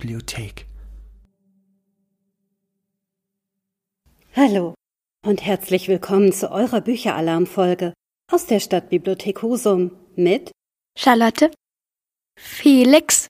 Bibliothek. 0.00 0.66
Hallo 4.34 4.74
und 5.26 5.44
herzlich 5.44 5.88
willkommen 5.88 6.32
zu 6.32 6.50
eurer 6.50 6.80
Bücheralarmfolge 6.80 7.92
aus 8.32 8.46
der 8.46 8.60
Stadtbibliothek 8.60 9.42
Husum 9.42 9.90
mit 10.16 10.52
Charlotte, 10.96 11.50
Felix, 12.38 13.26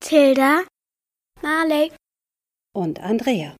Tilda, 0.00 0.64
Marley 1.40 1.92
und 2.74 2.98
Andrea. 2.98 3.54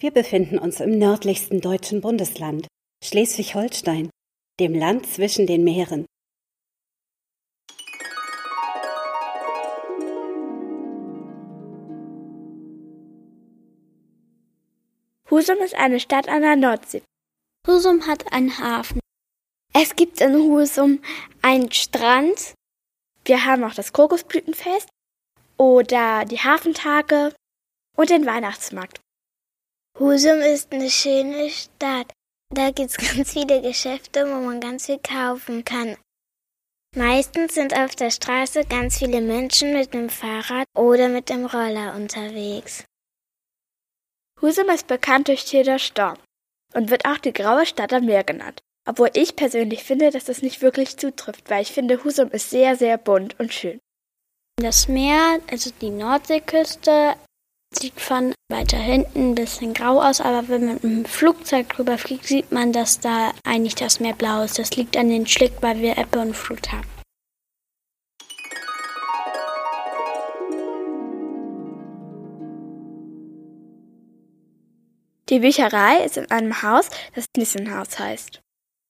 Wir 0.00 0.12
befinden 0.12 0.58
uns 0.58 0.80
im 0.80 0.98
nördlichsten 0.98 1.60
deutschen 1.60 2.00
Bundesland, 2.00 2.66
Schleswig-Holstein, 3.04 4.08
dem 4.58 4.74
Land 4.74 5.06
zwischen 5.06 5.46
den 5.46 5.64
Meeren. 5.64 6.06
Husum 15.30 15.58
ist 15.58 15.74
eine 15.74 16.00
Stadt 16.00 16.28
an 16.28 16.42
der 16.42 16.56
Nordsee. 16.56 17.02
Husum 17.66 18.06
hat 18.06 18.32
einen 18.32 18.58
Hafen. 18.58 19.00
Es 19.74 19.94
gibt 19.94 20.20
in 20.20 20.34
Husum 20.34 21.02
einen 21.42 21.70
Strand. 21.72 22.54
Wir 23.24 23.44
haben 23.44 23.64
auch 23.64 23.74
das 23.74 23.92
Kokosblütenfest 23.92 24.88
oder 25.58 26.24
die 26.24 26.38
Hafentage 26.38 27.34
und 27.96 28.08
den 28.08 28.24
Weihnachtsmarkt. 28.24 29.00
Husum 29.98 30.40
ist 30.40 30.72
eine 30.72 30.88
schöne 30.88 31.50
Stadt. 31.50 32.12
Da 32.56 32.70
gibt's 32.70 32.96
ganz 33.16 33.32
viele 33.32 33.60
Geschäfte, 33.60 34.26
wo 34.26 34.40
man 34.40 34.60
ganz 34.60 34.86
viel 34.86 34.98
kaufen 34.98 35.64
kann. 35.64 35.96
Meistens 36.96 37.54
sind 37.54 37.76
auf 37.76 37.94
der 37.94 38.10
Straße 38.10 38.64
ganz 38.64 38.98
viele 38.98 39.20
Menschen 39.20 39.74
mit 39.74 39.92
dem 39.92 40.08
Fahrrad 40.08 40.66
oder 40.74 41.10
mit 41.10 41.28
dem 41.28 41.44
Roller 41.44 41.94
unterwegs. 41.94 42.84
Husum 44.40 44.70
ist 44.70 44.86
bekannt 44.86 45.28
durch 45.28 45.44
Theodor 45.44 45.78
Storm 45.78 46.16
und 46.72 46.90
wird 46.90 47.04
auch 47.04 47.18
die 47.18 47.34
graue 47.34 47.66
Stadt 47.66 47.92
am 47.92 48.06
Meer 48.06 48.24
genannt. 48.24 48.62
Obwohl 48.88 49.10
ich 49.12 49.36
persönlich 49.36 49.84
finde, 49.84 50.10
dass 50.10 50.24
das 50.24 50.40
nicht 50.40 50.62
wirklich 50.62 50.96
zutrifft, 50.96 51.50
weil 51.50 51.62
ich 51.62 51.72
finde, 51.72 52.02
Husum 52.04 52.30
ist 52.30 52.48
sehr, 52.48 52.76
sehr 52.76 52.96
bunt 52.96 53.38
und 53.38 53.52
schön. 53.52 53.78
Das 54.56 54.88
Meer, 54.88 55.40
also 55.50 55.70
die 55.82 55.90
Nordseeküste, 55.90 57.16
Sieht 57.78 58.00
von 58.00 58.32
weiter 58.48 58.78
hinten 58.78 59.32
ein 59.32 59.34
bisschen 59.34 59.74
grau 59.74 60.00
aus, 60.00 60.22
aber 60.22 60.48
wenn 60.48 60.64
man 60.64 60.74
mit 60.76 60.82
dem 60.82 61.04
Flugzeug 61.04 61.68
drüber 61.68 61.98
fliegt, 61.98 62.24
sieht 62.24 62.50
man, 62.50 62.72
dass 62.72 63.00
da 63.00 63.32
eigentlich 63.44 63.74
das 63.74 64.00
Meer 64.00 64.14
blau 64.14 64.42
ist. 64.42 64.58
Das 64.58 64.76
liegt 64.76 64.96
an 64.96 65.10
den 65.10 65.26
Schlick, 65.26 65.52
weil 65.60 65.80
wir 65.80 65.98
Ebbe 65.98 66.20
und 66.20 66.34
Flut 66.34 66.72
haben. 66.72 66.88
Die 75.28 75.40
Bücherei 75.40 76.02
ist 76.04 76.16
in 76.16 76.30
einem 76.30 76.62
Haus, 76.62 76.88
das 77.14 77.26
Nissenhaus 77.36 77.98
heißt. 77.98 78.40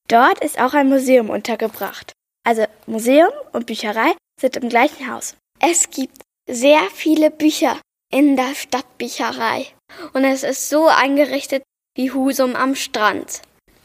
Dort 0.06 0.44
ist 0.44 0.60
auch 0.60 0.74
ein 0.74 0.88
Museum 0.88 1.30
untergebracht. 1.30 2.12
Also 2.44 2.66
Museum 2.86 3.32
und 3.52 3.66
Bücherei 3.66 4.14
sind 4.40 4.56
im 4.58 4.68
gleichen 4.68 5.10
Haus. 5.10 5.34
Es 5.58 5.90
gibt 5.90 6.22
sehr 6.48 6.82
viele 6.94 7.32
Bücher 7.32 7.80
in 8.12 8.36
der 8.36 8.54
Stadtbücherei. 8.54 9.66
Und 10.12 10.24
es 10.24 10.42
ist 10.42 10.68
so 10.68 10.86
eingerichtet 10.86 11.62
wie 11.96 12.10
Husum 12.12 12.54
am 12.54 12.74
Strand. 12.74 13.42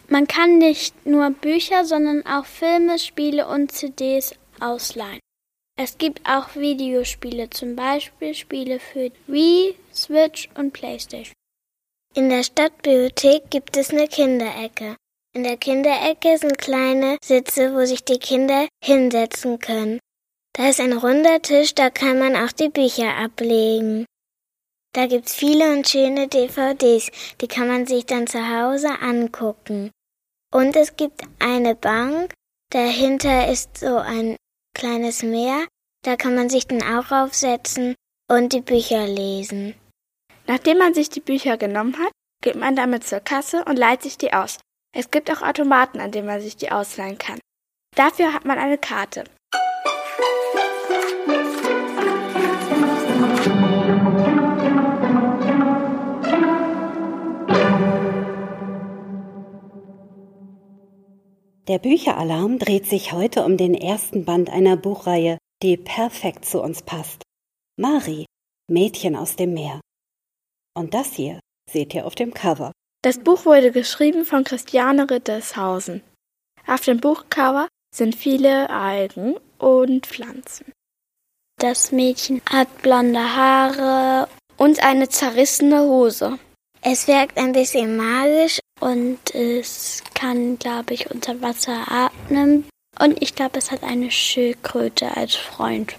Man 0.08 0.28
kann 0.28 0.58
nicht 0.58 1.06
nur 1.06 1.30
Bücher, 1.30 1.86
sondern 1.86 2.26
auch 2.26 2.46
Filme, 2.46 3.00
Spiele 3.00 3.48
und 3.48 3.72
CDs 3.72 4.36
ausleihen. 4.60 5.20
Es 5.80 5.98
gibt 5.98 6.28
auch 6.28 6.56
Videospiele, 6.56 7.50
zum 7.50 7.76
Beispiel 7.76 8.36
Spiele 8.36 8.80
für 8.80 9.12
Wii, 9.28 9.76
Switch 9.94 10.50
und 10.56 10.74
PlayStation. 10.74 11.34
In 12.14 12.30
der 12.30 12.44
Stadtbibliothek 12.44 13.50
gibt 13.50 13.78
es 13.78 13.92
eine 13.92 14.08
Kinderecke. 14.08 14.98
In 15.34 15.44
der 15.44 15.56
Kinderecke 15.56 16.38
sind 16.38 16.58
kleine 16.58 17.18
Sitze, 17.24 17.74
wo 17.74 17.86
sich 17.86 18.04
die 18.04 18.20
Kinder 18.20 18.68
hinsetzen 18.84 19.60
können. 19.60 20.00
Da 20.54 20.68
ist 20.68 20.82
ein 20.82 20.92
runder 20.92 21.42
Tisch, 21.42 21.74
da 21.74 21.90
kann 21.90 22.20
man 22.20 22.36
auch 22.36 22.52
die 22.52 22.68
Bücher 22.68 23.16
ablegen. 23.16 24.06
Da 24.94 25.08
gibt's 25.08 25.34
viele 25.34 25.72
und 25.72 25.88
schöne 25.88 26.28
DVDs, 26.28 27.12
die 27.40 27.48
kann 27.48 27.68
man 27.68 27.86
sich 27.86 28.06
dann 28.06 28.28
zu 28.28 28.40
Hause 28.40 28.90
angucken. 29.02 29.92
Und 30.54 30.76
es 30.76 30.98
gibt 30.98 31.22
eine 31.40 31.76
Bank, 31.76 32.34
dahinter 32.72 33.50
ist 33.50 33.78
so 33.78 33.98
ein 33.98 34.36
kleines 34.76 35.24
Meer, 35.24 35.66
da 36.04 36.18
kann 36.18 36.36
man 36.36 36.50
sich 36.50 36.68
dann 36.68 36.84
auch 36.84 37.12
aufsetzen 37.12 37.96
und 38.30 38.52
die 38.52 38.62
Bücher 38.62 39.08
lesen. 39.08 39.76
Nachdem 40.48 40.80
man 40.80 40.94
sich 40.94 41.10
die 41.10 41.22
Bücher 41.22 41.58
genommen 41.58 41.98
hat, 41.98 42.12
geht 42.44 42.56
man 42.56 42.76
damit 42.76 43.06
zur 43.06 43.22
Kasse 43.22 43.64
und 43.64 43.78
leiht 43.78 44.02
sich 44.02 44.18
die 44.18 44.34
aus. 44.34 44.58
Es 44.94 45.10
gibt 45.10 45.32
auch 45.32 45.42
Automaten, 45.42 46.02
an 46.02 46.12
denen 46.12 46.28
man 46.28 46.42
sich 46.42 46.58
die 46.58 46.72
ausleihen 46.72 47.18
kann. 47.18 47.40
Dafür 47.96 48.34
hat 48.34 48.44
man 48.44 48.58
eine 48.58 48.78
Karte. 48.78 49.24
Der 61.68 61.78
Bücheralarm 61.78 62.58
dreht 62.58 62.88
sich 62.88 63.14
heute 63.14 63.46
um 63.46 63.56
den 63.56 63.76
ersten 63.76 64.26
Band 64.26 64.50
einer 64.50 64.78
Buchreihe, 64.78 65.38
die 65.62 65.78
perfekt 65.78 66.46
zu 66.46 66.60
uns 66.62 66.82
passt. 66.82 67.22
Mari, 67.78 68.26
Mädchen 68.68 69.16
aus 69.16 69.36
dem 69.36 69.54
Meer. 69.54 69.80
Und 70.76 70.94
das 70.96 71.14
hier 71.14 71.40
seht 71.70 71.94
ihr 71.94 72.08
auf 72.08 72.16
dem 72.16 72.34
Cover. 72.34 72.72
Das 73.04 73.20
Buch 73.20 73.46
wurde 73.46 73.72
geschrieben 73.72 74.26
von 74.26 74.44
Christiane 74.44 75.10
Rittershausen. 75.10 76.02
Auf 76.66 76.82
dem 76.82 77.00
Buchcover 77.00 77.68
sind 77.94 78.16
viele 78.16 78.70
Algen 78.70 79.36
und 79.60 80.08
Pflanzen. 80.08 80.72
Das 81.60 81.92
Mädchen 81.92 82.42
hat 82.50 82.82
blonde 82.82 83.36
Haare 83.36 84.28
und 84.58 84.84
eine 84.84 85.10
zerrissene 85.10 85.82
Hose. 85.82 86.40
Es 86.82 87.08
wirkt 87.08 87.38
ein 87.38 87.52
bisschen 87.52 87.98
magisch 87.98 88.60
und 88.82 89.34
es 89.34 90.04
kann, 90.16 90.58
glaube 90.60 90.94
ich, 90.94 91.10
unter 91.12 91.42
Wasser 91.42 91.86
atmen. 91.90 92.68
Und 93.00 93.22
ich 93.22 93.36
glaube, 93.36 93.58
es 93.58 93.72
hat 93.72 93.84
eine 93.84 94.12
Schildkröte 94.12 95.16
als 95.16 95.36
Freund. 95.36 95.96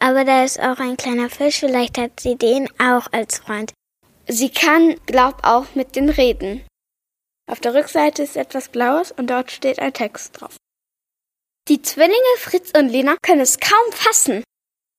Aber 0.00 0.24
da 0.24 0.42
ist 0.42 0.58
auch 0.58 0.78
ein 0.78 0.96
kleiner 0.96 1.30
Fisch, 1.30 1.60
vielleicht 1.60 1.98
hat 1.98 2.18
sie 2.18 2.36
den 2.36 2.68
auch 2.80 3.06
als 3.12 3.38
Freund. 3.38 3.72
Sie 4.26 4.50
kann, 4.50 4.96
glaub 5.06 5.44
auch, 5.44 5.66
mit 5.74 5.94
den 5.94 6.08
reden. 6.08 6.64
Auf 7.50 7.60
der 7.60 7.74
Rückseite 7.74 8.22
ist 8.22 8.36
etwas 8.36 8.68
Blaues 8.68 9.12
und 9.12 9.30
dort 9.30 9.50
steht 9.50 9.78
ein 9.78 9.92
Text 9.92 10.40
drauf. 10.40 10.56
Die 11.68 11.82
Zwillinge 11.82 12.16
Fritz 12.38 12.72
und 12.76 12.88
Lena 12.88 13.16
können 13.22 13.40
es 13.42 13.60
kaum 13.60 13.92
fassen. 13.92 14.42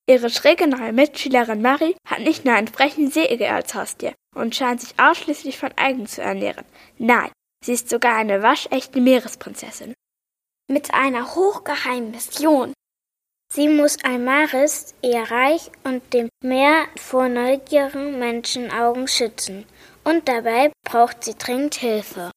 Ihre 0.08 0.30
schräge 0.30 0.68
neue 0.68 0.94
Mitschülerin 0.94 1.62
Marie 1.62 1.96
hat 2.08 2.20
nicht 2.20 2.46
nur 2.46 2.54
einen 2.54 2.68
frechen 2.68 3.10
Seeigel 3.10 3.48
als 3.48 3.74
Haustier 3.74 4.14
und 4.34 4.56
scheint 4.56 4.82
sich 4.82 5.00
ausschließlich 5.00 5.58
von 5.58 5.72
Algen 5.76 6.08
zu 6.08 6.22
ernähren. 6.22 6.66
Nein, 6.98 7.32
sie 7.64 7.74
ist 7.74 7.90
sogar 7.90 8.16
eine 8.16 8.42
waschechte 8.42 9.02
Meeresprinzessin. 9.02 9.94
Mit 10.70 10.94
einer 10.94 11.36
hochgeheimen 11.36 12.12
Mission. 12.12 12.74
Sie 13.54 13.68
muss 13.68 14.04
Almaris, 14.04 14.96
ihr 15.04 15.22
Reich 15.22 15.70
und 15.84 16.14
dem 16.14 16.30
Meer 16.44 16.86
vor 16.96 17.30
neugierigen 17.30 18.18
Menschenaugen 18.18 19.08
schützen. 19.08 19.66
Und 20.04 20.28
dabei 20.28 20.72
braucht 20.84 21.24
sie 21.24 21.36
dringend 21.36 21.76
Hilfe. 21.76 22.32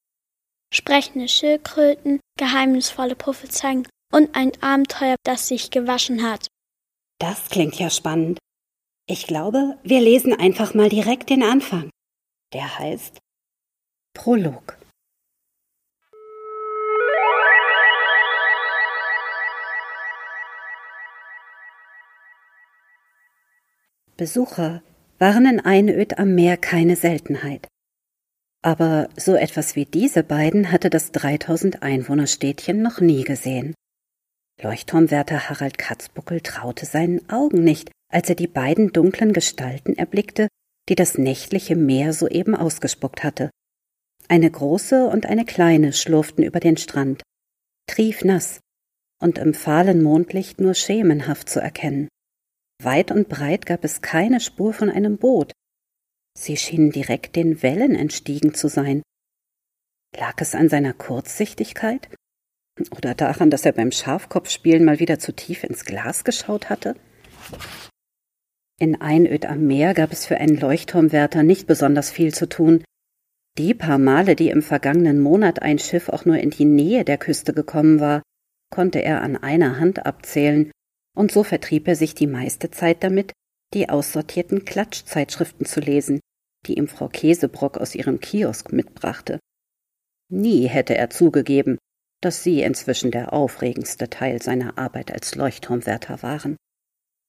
Sprechende 0.74 1.28
Schildkröten, 1.28 2.20
geheimnisvolle 2.38 3.16
Prophezeiungen 3.16 3.88
und 4.12 4.36
ein 4.36 4.52
Abenteuer, 4.60 5.16
das 5.24 5.48
sich 5.48 5.70
gewaschen 5.70 6.22
hat. 6.22 6.48
Das 7.18 7.48
klingt 7.48 7.76
ja 7.76 7.88
spannend. 7.88 8.38
Ich 9.08 9.28
glaube, 9.28 9.78
wir 9.84 10.00
lesen 10.00 10.32
einfach 10.32 10.74
mal 10.74 10.88
direkt 10.88 11.30
den 11.30 11.44
Anfang. 11.44 11.90
Der 12.52 12.76
heißt 12.80 13.18
Prolog. 14.14 14.76
Besucher 24.16 24.82
waren 25.18 25.46
in 25.46 25.60
Einöd 25.60 26.18
am 26.18 26.34
Meer 26.34 26.56
keine 26.56 26.96
Seltenheit. 26.96 27.68
Aber 28.62 29.08
so 29.16 29.36
etwas 29.36 29.76
wie 29.76 29.84
diese 29.84 30.24
beiden 30.24 30.72
hatte 30.72 30.90
das 30.90 31.12
3000 31.12 31.82
Einwohnerstädtchen 31.82 32.82
noch 32.82 33.00
nie 33.00 33.22
gesehen. 33.22 33.74
Leuchtturmwärter 34.60 35.48
Harald 35.48 35.78
Katzbuckel 35.78 36.40
traute 36.40 36.86
seinen 36.86 37.30
Augen 37.30 37.62
nicht, 37.62 37.92
als 38.12 38.28
er 38.28 38.34
die 38.34 38.46
beiden 38.46 38.92
dunklen 38.92 39.32
Gestalten 39.32 39.96
erblickte, 39.96 40.48
die 40.88 40.94
das 40.94 41.18
nächtliche 41.18 41.76
Meer 41.76 42.12
soeben 42.12 42.54
ausgespuckt 42.54 43.24
hatte. 43.24 43.50
Eine 44.28 44.50
große 44.50 45.06
und 45.06 45.26
eine 45.26 45.44
kleine 45.44 45.92
schlurften 45.92 46.44
über 46.44 46.60
den 46.60 46.76
Strand. 46.76 47.22
triefnass 47.88 48.60
und 49.20 49.38
im 49.38 49.54
fahlen 49.54 50.02
Mondlicht 50.02 50.60
nur 50.60 50.74
schemenhaft 50.74 51.48
zu 51.48 51.60
erkennen. 51.60 52.08
Weit 52.82 53.10
und 53.10 53.28
breit 53.28 53.64
gab 53.64 53.84
es 53.84 54.02
keine 54.02 54.40
Spur 54.40 54.74
von 54.74 54.90
einem 54.90 55.16
Boot. 55.16 55.52
Sie 56.36 56.56
schienen 56.56 56.90
direkt 56.90 57.36
den 57.36 57.62
Wellen 57.62 57.94
entstiegen 57.94 58.52
zu 58.52 58.68
sein. 58.68 59.02
Lag 60.14 60.34
es 60.40 60.54
an 60.54 60.68
seiner 60.68 60.92
Kurzsichtigkeit? 60.92 62.10
Oder 62.90 63.14
daran, 63.14 63.50
dass 63.50 63.64
er 63.64 63.72
beim 63.72 63.90
Schafkopfspielen 63.90 64.84
mal 64.84 64.98
wieder 64.98 65.18
zu 65.18 65.32
tief 65.32 65.64
ins 65.64 65.84
Glas 65.84 66.24
geschaut 66.24 66.68
hatte? 66.68 66.94
In 68.78 69.00
Einöd 69.00 69.46
am 69.46 69.66
Meer 69.66 69.94
gab 69.94 70.12
es 70.12 70.26
für 70.26 70.36
einen 70.36 70.58
Leuchtturmwärter 70.58 71.42
nicht 71.42 71.66
besonders 71.66 72.10
viel 72.10 72.34
zu 72.34 72.46
tun. 72.46 72.84
Die 73.56 73.72
paar 73.72 73.96
Male, 73.96 74.36
die 74.36 74.50
im 74.50 74.60
vergangenen 74.60 75.18
Monat 75.18 75.62
ein 75.62 75.78
Schiff 75.78 76.10
auch 76.10 76.26
nur 76.26 76.36
in 76.36 76.50
die 76.50 76.66
Nähe 76.66 77.04
der 77.04 77.16
Küste 77.16 77.54
gekommen 77.54 78.00
war, 78.00 78.22
konnte 78.70 79.02
er 79.02 79.22
an 79.22 79.36
einer 79.36 79.80
Hand 79.80 80.04
abzählen, 80.04 80.70
und 81.16 81.32
so 81.32 81.42
vertrieb 81.42 81.88
er 81.88 81.96
sich 81.96 82.14
die 82.14 82.26
meiste 82.26 82.70
Zeit 82.70 83.02
damit, 83.02 83.32
die 83.72 83.88
aussortierten 83.88 84.66
Klatschzeitschriften 84.66 85.64
zu 85.64 85.80
lesen, 85.80 86.20
die 86.66 86.74
ihm 86.74 86.88
Frau 86.88 87.08
Käsebrock 87.08 87.78
aus 87.78 87.94
ihrem 87.94 88.20
Kiosk 88.20 88.72
mitbrachte. 88.72 89.38
Nie 90.30 90.66
hätte 90.66 90.96
er 90.98 91.08
zugegeben, 91.08 91.78
dass 92.20 92.42
sie 92.42 92.60
inzwischen 92.60 93.10
der 93.10 93.32
aufregendste 93.32 94.10
Teil 94.10 94.42
seiner 94.42 94.76
Arbeit 94.76 95.12
als 95.12 95.34
Leuchtturmwärter 95.34 96.22
waren. 96.22 96.56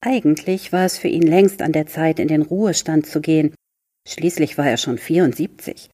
Eigentlich 0.00 0.72
war 0.72 0.84
es 0.84 0.96
für 0.96 1.08
ihn 1.08 1.22
längst 1.22 1.60
an 1.60 1.72
der 1.72 1.86
Zeit, 1.86 2.18
in 2.18 2.28
den 2.28 2.42
Ruhestand 2.42 3.06
zu 3.06 3.20
gehen. 3.20 3.54
Schließlich 4.06 4.56
war 4.56 4.68
er 4.68 4.76
schon 4.76 4.98
74. 4.98 5.90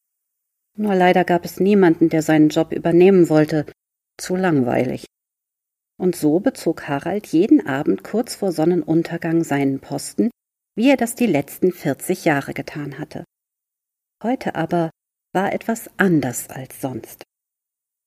Nur 0.77 0.95
leider 0.95 1.25
gab 1.25 1.45
es 1.45 1.61
niemanden, 1.61 2.09
der 2.09 2.23
seinen 2.23 2.49
Job 2.49 2.73
übernehmen 2.73 3.29
wollte. 3.29 3.67
Zu 4.19 4.37
langweilig. 4.37 5.07
Und 5.97 6.17
so 6.17 6.41
bezog 6.41 6.89
Harald 6.89 7.27
jeden 7.29 7.67
Abend 7.67 8.05
kurz 8.05 8.35
vor 8.35 8.53
Sonnenuntergang 8.53 9.45
seinen 9.45 9.81
Posten, 9.81 10.31
wie 10.77 10.91
er 10.91 10.97
das 10.97 11.15
die 11.15 11.27
letzten 11.27 11.73
40 11.73 12.25
Jahre 12.25 12.53
getan 12.53 12.99
hatte. 12.99 13.25
Heute 14.23 14.55
aber 14.55 14.91
war 15.33 15.53
etwas 15.53 15.91
anders 15.97 16.51
als 16.51 16.81
sonst. 16.81 17.23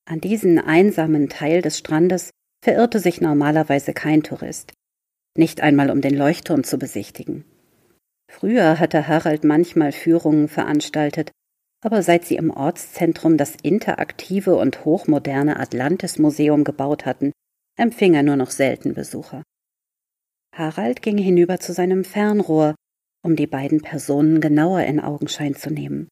An 0.06 0.20
diesen 0.20 0.58
einsamen 0.58 1.28
Teil 1.28 1.62
des 1.62 1.78
Strandes 1.78 2.30
verirrte 2.62 2.98
sich 2.98 3.20
normalerweise 3.20 3.92
kein 3.92 4.22
Tourist, 4.22 4.72
nicht 5.38 5.60
einmal 5.60 5.90
um 5.90 6.00
den 6.00 6.14
Leuchtturm 6.14 6.64
zu 6.64 6.78
besichtigen. 6.78 7.44
Früher 8.30 8.78
hatte 8.78 9.08
Harald 9.08 9.44
manchmal 9.44 9.92
Führungen 9.92 10.48
veranstaltet, 10.48 11.32
aber 11.80 12.02
seit 12.02 12.24
sie 12.24 12.36
im 12.36 12.50
Ortszentrum 12.50 13.36
das 13.36 13.54
interaktive 13.62 14.56
und 14.56 14.84
hochmoderne 14.84 15.58
Atlantis 15.58 16.18
Museum 16.18 16.64
gebaut 16.64 17.06
hatten, 17.06 17.32
empfing 17.76 18.14
er 18.14 18.22
nur 18.22 18.36
noch 18.36 18.50
selten 18.50 18.94
Besucher. 18.94 19.42
Harald 20.54 21.02
ging 21.02 21.18
hinüber 21.18 21.60
zu 21.60 21.72
seinem 21.72 22.04
Fernrohr, 22.04 22.74
um 23.24 23.36
die 23.36 23.46
beiden 23.46 23.80
Personen 23.80 24.40
genauer 24.40 24.82
in 24.82 25.00
Augenschein 25.00 25.54
zu 25.54 25.70
nehmen. 25.70 26.08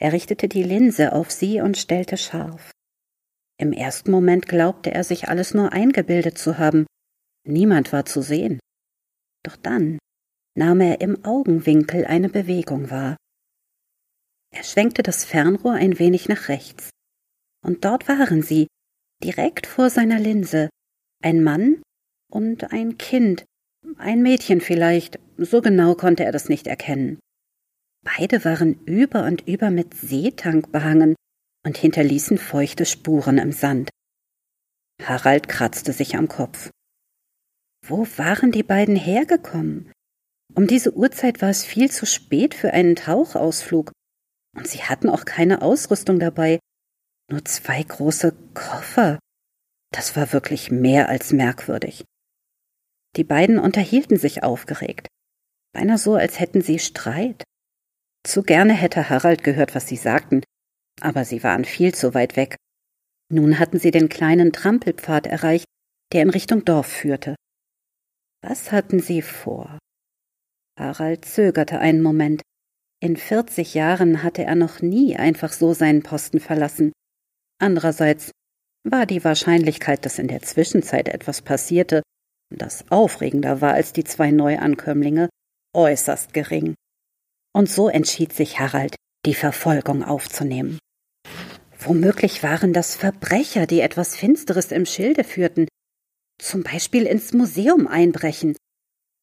Er 0.00 0.12
richtete 0.12 0.48
die 0.48 0.62
Linse 0.62 1.12
auf 1.12 1.30
sie 1.30 1.60
und 1.60 1.76
stellte 1.76 2.16
scharf. 2.16 2.70
Im 3.58 3.72
ersten 3.72 4.10
Moment 4.10 4.48
glaubte 4.48 4.90
er 4.92 5.04
sich 5.04 5.28
alles 5.28 5.54
nur 5.54 5.72
eingebildet 5.72 6.38
zu 6.38 6.58
haben, 6.58 6.86
niemand 7.44 7.92
war 7.92 8.04
zu 8.04 8.22
sehen. 8.22 8.60
Doch 9.44 9.56
dann 9.56 9.98
nahm 10.56 10.80
er 10.80 11.00
im 11.00 11.24
Augenwinkel 11.24 12.04
eine 12.04 12.28
Bewegung 12.28 12.90
wahr. 12.90 13.16
Er 14.54 14.64
schwenkte 14.64 15.02
das 15.02 15.24
Fernrohr 15.24 15.72
ein 15.72 15.98
wenig 15.98 16.28
nach 16.28 16.48
rechts, 16.48 16.90
und 17.64 17.84
dort 17.84 18.06
waren 18.08 18.42
sie, 18.42 18.66
direkt 19.22 19.66
vor 19.66 19.88
seiner 19.88 20.18
Linse, 20.18 20.68
ein 21.22 21.42
Mann 21.42 21.82
und 22.30 22.72
ein 22.72 22.98
Kind, 22.98 23.44
ein 23.96 24.22
Mädchen 24.22 24.60
vielleicht, 24.60 25.18
so 25.38 25.62
genau 25.62 25.94
konnte 25.94 26.24
er 26.24 26.32
das 26.32 26.48
nicht 26.48 26.66
erkennen. 26.66 27.18
Beide 28.04 28.44
waren 28.44 28.82
über 28.84 29.24
und 29.24 29.46
über 29.48 29.70
mit 29.70 29.94
Seetank 29.94 30.72
behangen 30.72 31.14
und 31.64 31.76
hinterließen 31.76 32.36
feuchte 32.36 32.84
Spuren 32.84 33.38
im 33.38 33.52
Sand. 33.52 33.90
Harald 35.02 35.48
kratzte 35.48 35.92
sich 35.92 36.16
am 36.16 36.28
Kopf. 36.28 36.70
Wo 37.84 38.06
waren 38.16 38.52
die 38.52 38.62
beiden 38.62 38.96
hergekommen? 38.96 39.90
Um 40.54 40.66
diese 40.66 40.94
Uhrzeit 40.94 41.42
war 41.42 41.48
es 41.48 41.64
viel 41.64 41.90
zu 41.90 42.06
spät 42.06 42.54
für 42.54 42.72
einen 42.72 42.94
Tauchausflug, 42.94 43.92
und 44.56 44.68
sie 44.68 44.82
hatten 44.82 45.08
auch 45.08 45.24
keine 45.24 45.62
Ausrüstung 45.62 46.20
dabei, 46.20 46.60
nur 47.30 47.44
zwei 47.44 47.82
große 47.82 48.36
Koffer. 48.54 49.18
Das 49.92 50.14
war 50.16 50.32
wirklich 50.32 50.70
mehr 50.70 51.08
als 51.08 51.32
merkwürdig. 51.32 52.04
Die 53.16 53.24
beiden 53.24 53.58
unterhielten 53.58 54.16
sich 54.16 54.42
aufgeregt, 54.42 55.08
beinahe 55.74 55.98
so, 55.98 56.14
als 56.14 56.38
hätten 56.38 56.62
sie 56.62 56.78
Streit. 56.78 57.42
Zu 58.24 58.42
gerne 58.42 58.74
hätte 58.74 59.10
Harald 59.10 59.42
gehört, 59.42 59.74
was 59.74 59.88
sie 59.88 59.96
sagten, 59.96 60.42
aber 61.00 61.24
sie 61.24 61.42
waren 61.42 61.64
viel 61.64 61.94
zu 61.94 62.14
weit 62.14 62.36
weg. 62.36 62.56
Nun 63.30 63.58
hatten 63.58 63.78
sie 63.78 63.90
den 63.90 64.08
kleinen 64.08 64.52
Trampelpfad 64.52 65.26
erreicht, 65.26 65.64
der 66.12 66.22
in 66.22 66.30
Richtung 66.30 66.64
Dorf 66.64 66.86
führte. 66.86 67.34
Was 68.42 68.72
hatten 68.72 69.00
sie 69.00 69.22
vor? 69.22 69.78
Harald 70.78 71.24
zögerte 71.24 71.78
einen 71.78 72.02
Moment. 72.02 72.42
In 73.00 73.16
vierzig 73.16 73.74
Jahren 73.74 74.22
hatte 74.22 74.44
er 74.44 74.56
noch 74.56 74.80
nie 74.80 75.16
einfach 75.16 75.52
so 75.52 75.74
seinen 75.74 76.02
Posten 76.02 76.40
verlassen. 76.40 76.92
Andererseits 77.60 78.32
war 78.84 79.06
die 79.06 79.22
Wahrscheinlichkeit, 79.22 80.04
dass 80.04 80.18
in 80.18 80.26
der 80.26 80.42
Zwischenzeit 80.42 81.08
etwas 81.08 81.42
passierte, 81.42 82.02
das 82.50 82.90
aufregender 82.90 83.60
war 83.60 83.74
als 83.74 83.92
die 83.92 84.04
zwei 84.04 84.32
Neuankömmlinge, 84.32 85.28
äußerst 85.74 86.32
gering. 86.32 86.74
Und 87.54 87.70
so 87.70 87.88
entschied 87.88 88.32
sich 88.32 88.58
Harald, 88.58 88.96
die 89.24 89.34
Verfolgung 89.34 90.02
aufzunehmen. 90.02 90.78
Womöglich 91.78 92.42
waren 92.42 92.72
das 92.72 92.96
Verbrecher, 92.96 93.66
die 93.66 93.80
etwas 93.80 94.16
Finsteres 94.16 94.72
im 94.72 94.86
Schilde 94.86 95.24
führten, 95.24 95.68
zum 96.42 96.62
Beispiel 96.62 97.06
ins 97.06 97.32
Museum 97.32 97.86
einbrechen. 97.86 98.56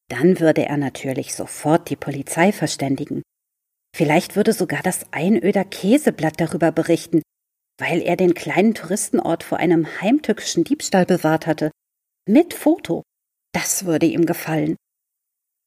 Dann 0.08 0.40
würde 0.40 0.66
er 0.66 0.76
natürlich 0.76 1.34
sofort 1.34 1.90
die 1.90 1.96
Polizei 1.96 2.50
verständigen. 2.50 3.22
Vielleicht 3.94 4.36
würde 4.36 4.52
sogar 4.52 4.82
das 4.82 5.12
Einöder 5.12 5.64
Käseblatt 5.64 6.40
darüber 6.40 6.72
berichten, 6.72 7.22
weil 7.78 8.00
er 8.02 8.16
den 8.16 8.34
kleinen 8.34 8.74
Touristenort 8.74 9.42
vor 9.42 9.58
einem 9.58 10.00
heimtückischen 10.00 10.64
Diebstahl 10.64 11.06
bewahrt 11.06 11.46
hatte. 11.46 11.70
Mit 12.28 12.54
Foto. 12.54 13.02
Das 13.52 13.84
würde 13.84 14.06
ihm 14.06 14.26
gefallen. 14.26 14.76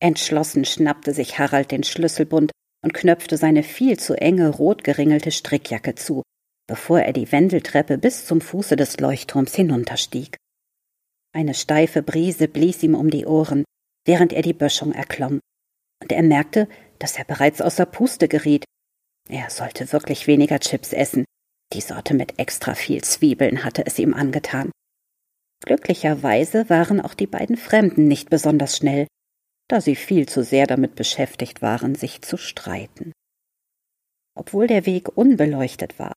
Entschlossen 0.01 0.65
schnappte 0.65 1.13
sich 1.13 1.37
Harald 1.39 1.71
den 1.71 1.83
Schlüsselbund 1.83 2.51
und 2.83 2.93
knöpfte 2.93 3.37
seine 3.37 3.63
viel 3.63 3.97
zu 3.97 4.15
enge 4.15 4.49
rot 4.49 4.83
geringelte 4.83 5.31
Strickjacke 5.31 5.95
zu, 5.95 6.23
bevor 6.67 6.99
er 6.99 7.13
die 7.13 7.31
Wendeltreppe 7.31 7.97
bis 7.97 8.25
zum 8.25 8.41
Fuße 8.41 8.75
des 8.75 8.99
Leuchtturms 8.99 9.55
hinunterstieg. 9.55 10.37
Eine 11.33 11.55
steife 11.55 12.03
Brise 12.03 12.47
blies 12.47 12.83
ihm 12.83 12.95
um 12.95 13.09
die 13.09 13.25
Ohren, 13.25 13.63
während 14.05 14.33
er 14.33 14.43
die 14.43 14.53
Böschung 14.53 14.93
erklomm, 14.93 15.39
und 16.01 16.11
er 16.11 16.23
merkte, 16.23 16.69
dass 16.99 17.17
er 17.17 17.25
bereits 17.25 17.61
außer 17.61 17.85
Puste 17.85 18.27
geriet. 18.27 18.65
Er 19.29 19.49
sollte 19.49 19.91
wirklich 19.91 20.27
weniger 20.27 20.59
Chips 20.59 20.93
essen, 20.93 21.25
die 21.73 21.81
Sorte 21.81 22.13
mit 22.13 22.37
extra 22.39 22.75
viel 22.75 23.03
Zwiebeln 23.03 23.63
hatte 23.63 23.85
es 23.85 23.97
ihm 23.97 24.13
angetan. 24.13 24.71
Glücklicherweise 25.65 26.69
waren 26.69 27.01
auch 27.01 27.15
die 27.15 27.25
beiden 27.25 27.57
Fremden 27.57 28.07
nicht 28.07 28.29
besonders 28.29 28.77
schnell, 28.77 29.07
da 29.69 29.81
sie 29.81 29.95
viel 29.95 30.27
zu 30.27 30.43
sehr 30.43 30.67
damit 30.67 30.95
beschäftigt 30.95 31.61
waren, 31.61 31.95
sich 31.95 32.21
zu 32.21 32.37
streiten. 32.37 33.11
Obwohl 34.35 34.67
der 34.67 34.85
Weg 34.85 35.17
unbeleuchtet 35.17 35.97
war 35.97 36.13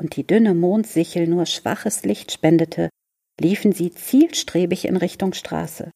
und 0.00 0.16
die 0.16 0.26
dünne 0.26 0.54
Mondsichel 0.54 1.26
nur 1.26 1.46
schwaches 1.46 2.04
Licht 2.04 2.32
spendete, 2.32 2.88
liefen 3.40 3.72
sie 3.72 3.90
zielstrebig 3.90 4.86
in 4.86 4.96
Richtung 4.96 5.32
Straße. 5.32 5.90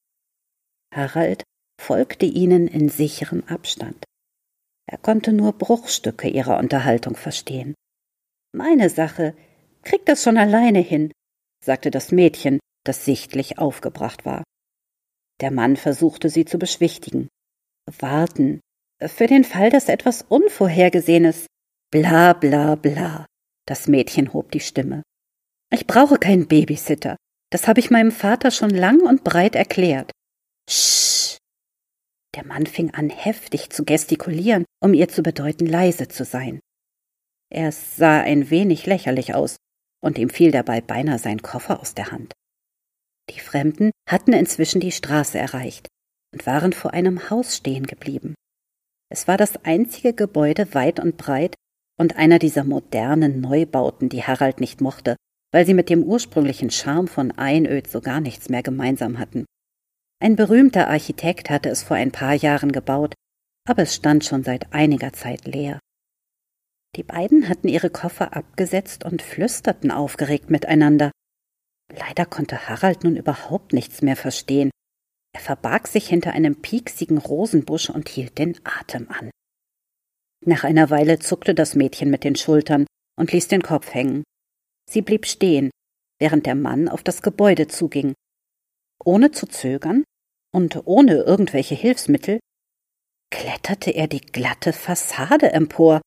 Harald 0.95 1.43
folgte 1.81 2.27
ihnen 2.27 2.69
in 2.69 2.89
sicherem 2.89 3.45
Abstand. 3.45 4.05
Er 4.87 4.99
konnte 4.99 5.33
nur 5.33 5.53
Bruchstücke 5.53 6.29
ihrer 6.29 6.59
Unterhaltung 6.59 7.17
verstehen. 7.17 7.75
Meine 8.53 8.91
Sache, 8.91 9.37
krieg 9.83 10.05
das 10.07 10.23
schon 10.23 10.37
alleine 10.37 10.81
hin, 10.81 11.13
sagte 11.65 11.91
das 11.91 12.13
Mädchen, 12.13 12.59
das 12.85 13.05
sichtlich 13.05 13.59
aufgebracht 13.59 14.25
war. 14.25 14.43
Der 15.41 15.51
Mann 15.51 15.77
versuchte 15.77 16.29
sie 16.29 16.45
zu 16.45 16.59
beschwichtigen. 16.59 17.29
Warten, 17.99 18.61
für 19.07 19.27
den 19.27 19.45
Fall, 19.45 19.71
dass 19.71 19.89
etwas 19.89 20.23
Unvorhergesehenes. 20.23 21.47
Bla 21.91 22.35
bla 22.35 22.75
bla. 22.75 23.27
Das 23.67 23.89
Mädchen 23.89 24.33
hob 24.33 24.51
die 24.53 24.61
Stimme. 24.61 25.03
Ich 25.73 25.87
brauche 25.87 26.19
keinen 26.19 26.47
Babysitter. 26.47 27.17
Das 27.51 27.67
habe 27.67 27.81
ich 27.81 27.91
meinem 27.91 28.13
Vater 28.13 28.51
schon 28.51 28.71
lang 28.71 29.01
und 29.01 29.25
breit 29.25 29.55
erklärt. 29.55 30.13
Sch. 30.69 31.39
Der 32.37 32.45
Mann 32.45 32.67
fing 32.67 32.95
an, 32.95 33.11
heftig 33.11 33.71
zu 33.71 33.85
gestikulieren, 33.85 34.65
um 34.81 34.95
ihr 34.95 35.09
zu 35.09 35.23
bedeuten, 35.23 35.67
leise 35.67 36.07
zu 36.07 36.25
sein. 36.25 36.61
Er 37.53 37.73
sah 37.73 38.21
ein 38.21 38.51
wenig 38.51 38.87
lächerlich 38.87 39.35
aus, 39.35 39.57
und 40.03 40.17
ihm 40.17 40.31
fiel 40.31 40.53
dabei 40.53 40.81
beinahe 40.81 41.19
sein 41.19 41.43
Koffer 41.43 41.81
aus 41.81 41.95
der 41.95 42.13
Hand. 42.13 42.33
Die 43.31 43.41
Fremden 43.41 43.91
hatten 44.09 44.33
inzwischen 44.33 44.81
die 44.81 44.93
Straße 44.93 45.39
erreicht 45.39 45.89
und 46.33 46.47
waren 46.47 46.73
vor 46.73 46.93
einem 46.93 47.31
Haus 47.31 47.57
stehen 47.57 47.87
geblieben. 47.87 48.35
Es 49.13 49.27
war 49.27 49.37
das 49.37 49.65
einzige 49.65 50.15
Gebäude 50.15 50.73
weit 50.75 51.01
und 51.01 51.17
breit 51.17 51.57
und 51.99 52.17
einer 52.17 52.39
dieser 52.39 52.65
modernen 52.65 53.41
Neubauten, 53.41 54.09
die 54.09 54.23
Harald 54.23 54.61
nicht 54.61 54.81
mochte, 54.81 55.17
weil 55.53 55.67
sie 55.67 55.75
mit 55.75 55.89
dem 55.91 56.03
ursprünglichen 56.03 56.71
Charme 56.71 57.09
von 57.09 57.33
Einöd 57.33 57.89
so 57.89 58.01
gar 58.01 58.21
nichts 58.21 58.49
mehr 58.49 58.63
gemeinsam 58.63 59.19
hatten. 59.19 59.47
Ein 60.23 60.37
berühmter 60.37 60.89
Architekt 60.89 61.51
hatte 61.51 61.71
es 61.71 61.83
vor 61.83 61.97
ein 61.97 62.13
paar 62.13 62.35
Jahren 62.35 62.73
gebaut, 62.73 63.15
aber 63.67 63.83
es 63.83 63.95
stand 63.95 64.25
schon 64.25 64.45
seit 64.45 64.73
einiger 64.73 65.13
Zeit 65.13 65.47
leer. 65.47 65.81
Die 66.97 67.03
beiden 67.03 67.49
hatten 67.49 67.69
ihre 67.69 67.91
Koffer 67.91 68.37
abgesetzt 68.37 69.05
und 69.05 69.23
flüsterten 69.23 69.91
aufgeregt 69.91 70.51
miteinander. 70.51 71.11
Leider 71.93 72.27
konnte 72.27 72.69
Harald 72.69 73.05
nun 73.05 73.17
überhaupt 73.17 73.73
nichts 73.73 74.03
mehr 74.03 74.17
verstehen. 74.17 74.71
Er 75.33 75.41
verbarg 75.41 75.87
sich 75.87 76.09
hinter 76.09 76.33
einem 76.33 76.61
pieksigen 76.61 77.19
Rosenbusch 77.19 77.91
und 77.91 78.09
hielt 78.09 78.39
den 78.39 78.59
Atem 78.65 79.09
an. 79.09 79.31
Nach 80.45 80.65
einer 80.65 80.91
Weile 80.91 81.19
zuckte 81.19 81.55
das 81.55 81.75
Mädchen 81.75 82.11
mit 82.11 82.25
den 82.25 82.35
Schultern 82.35 82.87
und 83.17 83.33
ließ 83.33 83.49
den 83.49 83.63
Kopf 83.63 83.95
hängen. 83.95 84.25
Sie 84.91 85.03
blieb 85.03 85.27
stehen, 85.27 85.71
während 86.19 86.47
der 86.47 86.57
Mann 86.57 86.89
auf 86.89 87.05
das 87.05 87.23
Gebäude 87.23 87.69
zuging. 87.69 88.15
Ohne 89.05 89.31
zu 89.31 89.47
zögern 89.47 90.03
und 90.53 90.85
ohne 90.85 91.23
irgendwelche 91.23 91.77
Hilfsmittel 91.77 92.41
kletterte 93.31 93.93
er 93.93 94.09
die 94.09 94.21
glatte 94.21 94.73
Fassade 94.73 95.53
empor. 95.53 96.01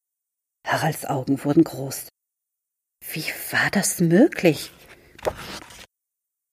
Haralds 0.67 1.05
Augen 1.05 1.43
wurden 1.45 1.63
groß. 1.63 2.09
Wie 3.11 3.25
war 3.51 3.69
das 3.71 4.01
möglich? 4.01 4.71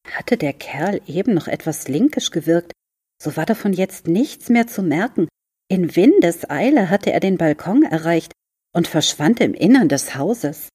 Hatte 0.09 0.37
der 0.37 0.53
Kerl 0.53 1.01
eben 1.07 1.35
noch 1.35 1.49
etwas 1.49 1.89
linkisch 1.89 2.31
gewirkt, 2.31 2.73
so 3.21 3.37
war 3.37 3.47
davon 3.47 3.73
jetzt 3.73 4.07
nichts 4.07 4.49
mehr 4.49 4.69
zu 4.69 4.83
merken. 4.83 5.29
In 5.69 5.97
Windeseile 5.97 6.91
hatte 6.91 7.13
er 7.13 7.21
den 7.21 7.39
Balkon 7.39 7.83
erreicht 7.83 8.33
und 8.73 8.87
verschwand 8.87 9.41
im 9.41 9.55
Innern 9.55 9.89
des 9.89 10.15
Hauses. 10.15 10.69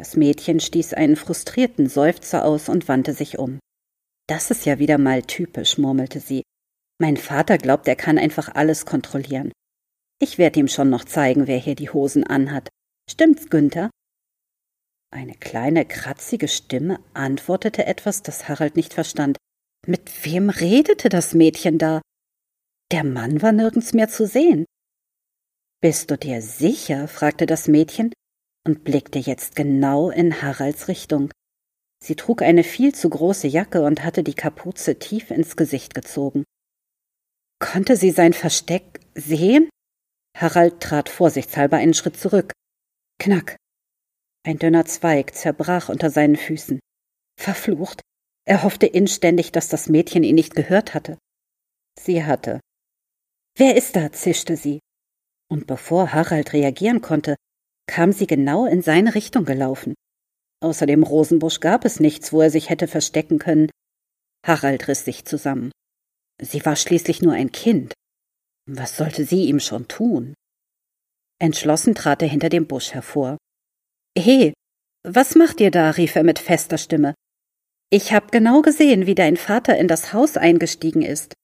Das 0.00 0.16
Mädchen 0.16 0.60
stieß 0.60 0.94
einen 0.94 1.14
frustrierten 1.14 1.86
Seufzer 1.86 2.46
aus 2.46 2.70
und 2.70 2.88
wandte 2.88 3.12
sich 3.12 3.38
um. 3.38 3.60
Das 4.28 4.50
ist 4.50 4.64
ja 4.64 4.78
wieder 4.78 4.96
mal 4.96 5.20
typisch, 5.20 5.76
murmelte 5.76 6.20
sie. 6.20 6.42
Mein 6.98 7.18
Vater 7.18 7.58
glaubt, 7.58 7.86
er 7.86 7.96
kann 7.96 8.16
einfach 8.16 8.48
alles 8.54 8.86
kontrollieren. 8.86 9.52
Ich 10.18 10.38
werde 10.38 10.58
ihm 10.58 10.68
schon 10.68 10.88
noch 10.88 11.04
zeigen, 11.04 11.46
wer 11.46 11.58
hier 11.58 11.74
die 11.74 11.90
Hosen 11.90 12.24
anhat. 12.24 12.70
Stimmt's, 13.10 13.50
Günther? 13.50 13.90
Eine 15.10 15.34
kleine, 15.34 15.84
kratzige 15.84 16.48
Stimme 16.48 17.00
antwortete 17.12 17.84
etwas, 17.84 18.22
das 18.22 18.48
Harald 18.48 18.76
nicht 18.76 18.94
verstand. 18.94 19.36
Mit 19.86 20.24
wem 20.24 20.48
redete 20.48 21.10
das 21.10 21.34
Mädchen 21.34 21.76
da? 21.76 22.00
Der 22.90 23.04
Mann 23.04 23.42
war 23.42 23.52
nirgends 23.52 23.92
mehr 23.92 24.08
zu 24.08 24.26
sehen. 24.26 24.64
Bist 25.82 26.10
du 26.10 26.16
dir 26.16 26.40
sicher? 26.40 27.06
fragte 27.06 27.44
das 27.44 27.68
Mädchen 27.68 28.14
und 28.70 28.84
blickte 28.84 29.18
jetzt 29.18 29.56
genau 29.56 30.10
in 30.10 30.42
Haralds 30.42 30.86
Richtung. 30.86 31.32
Sie 32.00 32.14
trug 32.14 32.40
eine 32.40 32.62
viel 32.62 32.94
zu 32.94 33.10
große 33.10 33.48
Jacke 33.48 33.82
und 33.82 34.04
hatte 34.04 34.22
die 34.22 34.34
Kapuze 34.34 34.96
tief 35.00 35.32
ins 35.32 35.56
Gesicht 35.56 35.92
gezogen. 35.92 36.44
Konnte 37.58 37.96
sie 37.96 38.12
sein 38.12 38.32
Versteck 38.32 39.00
sehen? 39.16 39.68
Harald 40.38 40.78
trat 40.80 41.08
vorsichtshalber 41.08 41.78
einen 41.78 41.94
Schritt 41.94 42.16
zurück. 42.16 42.52
Knack. 43.18 43.56
Ein 44.44 44.60
dünner 44.60 44.84
Zweig 44.84 45.34
zerbrach 45.34 45.88
unter 45.88 46.08
seinen 46.08 46.36
Füßen. 46.36 46.78
Verflucht. 47.36 48.02
Er 48.46 48.62
hoffte 48.62 48.86
inständig, 48.86 49.50
dass 49.50 49.68
das 49.68 49.88
Mädchen 49.88 50.22
ihn 50.22 50.36
nicht 50.36 50.54
gehört 50.54 50.94
hatte. 50.94 51.18
Sie 51.98 52.24
hatte. 52.24 52.60
Wer 53.56 53.76
ist 53.76 53.96
da? 53.96 54.12
zischte 54.12 54.56
sie. 54.56 54.78
Und 55.50 55.66
bevor 55.66 56.12
Harald 56.12 56.52
reagieren 56.52 57.00
konnte, 57.00 57.34
kam 57.90 58.12
sie 58.12 58.28
genau 58.28 58.66
in 58.66 58.82
seine 58.82 59.16
Richtung 59.16 59.44
gelaufen. 59.44 59.94
Außer 60.62 60.86
dem 60.86 61.02
Rosenbusch 61.02 61.58
gab 61.58 61.84
es 61.84 61.98
nichts, 61.98 62.32
wo 62.32 62.40
er 62.40 62.48
sich 62.48 62.70
hätte 62.70 62.86
verstecken 62.86 63.40
können. 63.40 63.68
Harald 64.46 64.86
riss 64.86 65.04
sich 65.04 65.24
zusammen. 65.24 65.72
Sie 66.40 66.64
war 66.64 66.76
schließlich 66.76 67.20
nur 67.20 67.32
ein 67.32 67.50
Kind. 67.50 67.92
Was 68.68 68.96
sollte 68.96 69.24
sie 69.24 69.46
ihm 69.46 69.58
schon 69.58 69.88
tun? 69.88 70.34
Entschlossen 71.40 71.96
trat 71.96 72.22
er 72.22 72.28
hinter 72.28 72.48
dem 72.48 72.68
Busch 72.68 72.92
hervor. 72.92 73.38
He, 74.16 74.52
was 75.02 75.34
macht 75.34 75.60
ihr 75.60 75.72
da? 75.72 75.90
rief 75.90 76.14
er 76.14 76.22
mit 76.22 76.38
fester 76.38 76.78
Stimme. 76.78 77.14
Ich 77.90 78.12
hab 78.12 78.30
genau 78.30 78.62
gesehen, 78.62 79.06
wie 79.06 79.16
dein 79.16 79.36
Vater 79.36 79.76
in 79.76 79.88
das 79.88 80.12
Haus 80.12 80.36
eingestiegen 80.36 81.02
ist. 81.02 81.34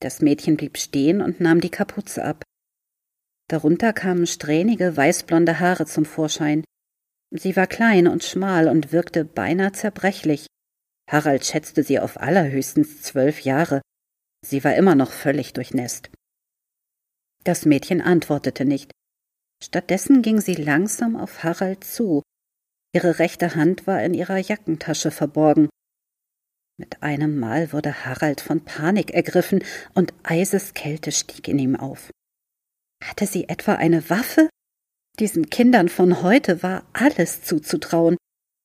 Das 0.00 0.20
Mädchen 0.20 0.58
blieb 0.58 0.76
stehen 0.76 1.22
und 1.22 1.40
nahm 1.40 1.62
die 1.62 1.70
Kapuze 1.70 2.22
ab. 2.22 2.44
Darunter 3.52 3.92
kamen 3.92 4.26
strähnige, 4.26 4.96
weißblonde 4.96 5.60
Haare 5.60 5.84
zum 5.84 6.06
Vorschein. 6.06 6.64
Sie 7.30 7.54
war 7.54 7.66
klein 7.66 8.08
und 8.08 8.24
schmal 8.24 8.66
und 8.66 8.92
wirkte 8.92 9.26
beinahe 9.26 9.72
zerbrechlich. 9.72 10.46
Harald 11.06 11.44
schätzte 11.44 11.82
sie 11.82 11.98
auf 11.98 12.18
allerhöchstens 12.18 13.02
zwölf 13.02 13.40
Jahre. 13.40 13.82
Sie 14.40 14.64
war 14.64 14.74
immer 14.74 14.94
noch 14.94 15.12
völlig 15.12 15.52
durchnässt. 15.52 16.08
Das 17.44 17.66
Mädchen 17.66 18.00
antwortete 18.00 18.64
nicht. 18.64 18.90
Stattdessen 19.62 20.22
ging 20.22 20.40
sie 20.40 20.54
langsam 20.54 21.14
auf 21.14 21.42
Harald 21.42 21.84
zu. 21.84 22.22
Ihre 22.94 23.18
rechte 23.18 23.54
Hand 23.54 23.86
war 23.86 24.02
in 24.02 24.14
ihrer 24.14 24.38
Jackentasche 24.38 25.10
verborgen. 25.10 25.68
Mit 26.78 27.02
einem 27.02 27.38
Mal 27.38 27.70
wurde 27.74 28.06
Harald 28.06 28.40
von 28.40 28.64
Panik 28.64 29.10
ergriffen 29.10 29.62
und 29.92 30.14
Eiseskälte 30.22 31.12
stieg 31.12 31.48
in 31.48 31.58
ihm 31.58 31.76
auf. 31.76 32.10
Hatte 33.02 33.26
sie 33.26 33.48
etwa 33.48 33.74
eine 33.74 34.08
Waffe? 34.10 34.48
Diesen 35.18 35.50
Kindern 35.50 35.88
von 35.88 36.22
heute 36.22 36.62
war 36.62 36.86
alles 36.92 37.42
zuzutrauen. 37.42 38.16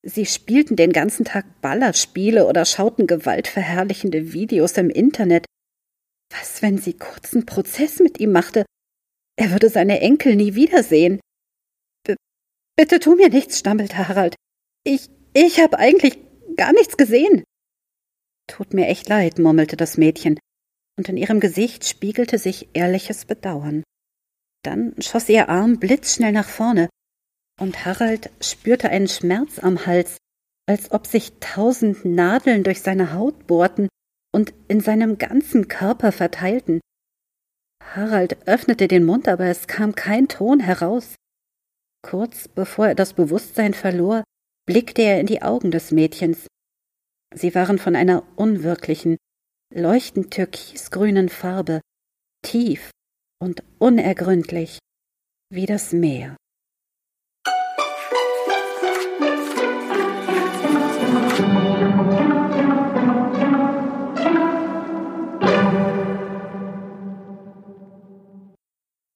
Sie 0.03 0.25
spielten 0.25 0.75
den 0.75 0.93
ganzen 0.93 1.25
Tag 1.25 1.45
Ballerspiele 1.61 2.47
oder 2.47 2.65
schauten 2.65 3.07
gewaltverherrlichende 3.07 4.31
Videos 4.31 4.77
im 4.77 4.89
Internet. 4.89 5.45
Was, 6.31 6.61
wenn 6.61 6.77
sie 6.77 6.93
kurzen 6.93 7.45
Prozess 7.45 7.99
mit 7.99 8.19
ihm 8.19 8.31
machte 8.31 8.65
er 9.37 9.51
würde 9.51 9.69
seine 9.69 9.99
Enkel 10.01 10.35
nie 10.35 10.55
wiedersehen. 10.55 11.19
B 12.03 12.15
bitte 12.75 12.99
tu 12.99 13.15
mir 13.15 13.29
nichts, 13.29 13.59
stammelte 13.59 14.07
Harald. 14.07 14.35
Ich, 14.83 15.09
ich 15.33 15.59
habe 15.59 15.77
eigentlich 15.77 16.17
gar 16.55 16.73
nichts 16.73 16.97
gesehen. 16.97 17.43
Tut 18.47 18.73
mir 18.73 18.87
echt 18.87 19.07
leid, 19.09 19.37
murmelte 19.37 19.77
das 19.77 19.97
Mädchen, 19.97 20.39
und 20.97 21.09
in 21.09 21.17
ihrem 21.17 21.39
Gesicht 21.39 21.85
spiegelte 21.85 22.39
sich 22.39 22.69
ehrliches 22.73 23.25
Bedauern. 23.25 23.83
Dann 24.67 24.93
schoss 24.99 25.29
ihr 25.29 25.47
Arm 25.47 25.79
blitzschnell 25.79 26.33
nach 26.33 26.49
vorne, 26.49 26.89
und 27.57 27.85
Harald 27.85 28.29
spürte 28.41 28.89
einen 28.89 29.07
Schmerz 29.07 29.59
am 29.59 29.85
Hals, 29.85 30.17
als 30.67 30.91
ob 30.91 31.07
sich 31.07 31.31
tausend 31.39 32.03
Nadeln 32.03 32.65
durch 32.65 32.81
seine 32.81 33.13
Haut 33.13 33.47
bohrten 33.47 33.87
und 34.35 34.53
in 34.67 34.81
seinem 34.81 35.17
ganzen 35.17 35.69
Körper 35.69 36.11
verteilten. 36.11 36.81
Harald 37.81 38.45
öffnete 38.45 38.89
den 38.89 39.05
Mund, 39.05 39.29
aber 39.29 39.45
es 39.45 39.67
kam 39.67 39.95
kein 39.95 40.27
Ton 40.27 40.59
heraus. 40.59 41.15
Kurz 42.01 42.49
bevor 42.49 42.89
er 42.89 42.95
das 42.95 43.13
Bewusstsein 43.13 43.73
verlor, 43.73 44.25
blickte 44.65 45.01
er 45.01 45.21
in 45.21 45.27
die 45.27 45.43
Augen 45.43 45.71
des 45.71 45.91
Mädchens. 45.91 46.45
Sie 47.33 47.55
waren 47.55 47.79
von 47.79 47.95
einer 47.95 48.23
unwirklichen, 48.35 49.15
leuchtend 49.73 50.31
türkisgrünen 50.31 51.29
Farbe, 51.29 51.79
tief 52.41 52.91
und 53.39 53.63
unergründlich 53.79 54.79
wie 55.49 55.65
das 55.65 55.93
Meer. 55.93 56.35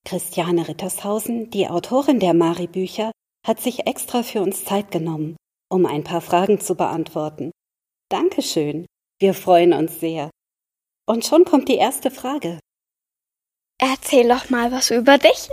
Christiane 0.06 0.68
Rittershausen, 0.68 1.50
die 1.52 1.68
Autorin 1.70 2.20
der 2.20 2.34
Mari-Bücher, 2.34 3.12
hat 3.48 3.62
sich 3.62 3.88
extra 3.88 4.24
für 4.24 4.42
uns 4.42 4.66
Zeit 4.66 4.92
genommen, 4.92 5.38
um 5.70 5.86
ein 5.86 6.04
paar 6.04 6.20
Fragen 6.20 6.60
zu 6.60 6.76
beantworten. 6.76 7.52
Dankeschön. 8.10 8.86
Wir 9.20 9.34
freuen 9.34 9.72
uns 9.72 10.02
sehr. 10.02 10.30
Und 11.08 11.26
schon 11.26 11.46
kommt 11.46 11.70
die 11.70 11.78
erste 11.78 12.12
Frage. 12.12 12.60
Erzähl 13.84 14.28
doch 14.28 14.52
mal 14.52 14.72
was 14.72 14.92
über 14.92 15.18
dich. 15.18 15.50